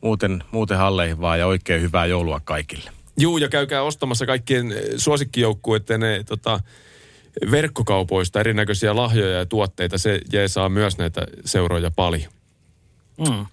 [0.00, 3.03] muuten, muuten halleihin vaan ja oikein hyvää joulua kaikille.
[3.16, 6.60] Juu, ja käykää ostamassa kaikkien eh, suosikkijoukkueiden ne, tota,
[7.50, 9.98] verkkokaupoista erinäköisiä lahjoja ja tuotteita.
[9.98, 12.32] Se jeesaa myös näitä seuroja paljon.
[13.18, 13.46] Mm.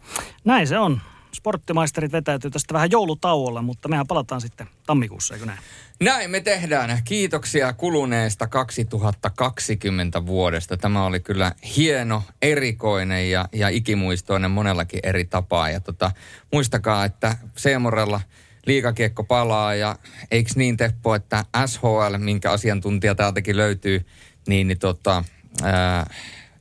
[0.45, 1.01] Näin se on.
[1.33, 5.59] Sporttimaisterit vetäytyy tästä vähän joulutauolla, mutta mehän palataan sitten tammikuussa, eikö näin?
[6.01, 7.01] Näin me tehdään.
[7.03, 10.77] Kiitoksia kuluneesta 2020 vuodesta.
[10.77, 15.69] Tämä oli kyllä hieno, erikoinen ja, ja ikimuistoinen monellakin eri tapaa.
[15.69, 16.11] Ja tota,
[16.53, 18.21] muistakaa, että Seemorella
[18.65, 19.95] liikakiekko palaa ja
[20.31, 24.05] eikö niin Teppo, että SHL, minkä asiantuntija täältäkin löytyy,
[24.47, 25.23] niin, niin tota,
[25.63, 26.09] ää,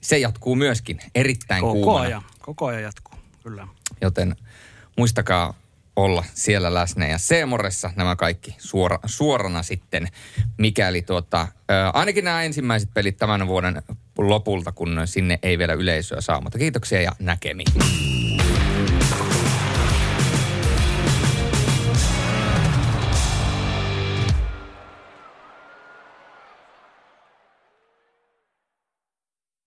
[0.01, 2.01] se jatkuu myöskin erittäin Koko kuumana.
[2.01, 3.69] ajan, koko ajan jatkuu, kyllä.
[4.01, 4.37] Joten
[4.99, 5.55] muistakaa
[5.97, 10.09] olla siellä läsnä ja Seemoressa nämä kaikki suora, suorana sitten,
[10.59, 13.83] mikäli tuota, ää, ainakin nämä ensimmäiset pelit tämän vuoden
[14.19, 16.41] lopulta, kun sinne ei vielä yleisöä saa.
[16.41, 17.73] Mutta kiitoksia ja näkemiin.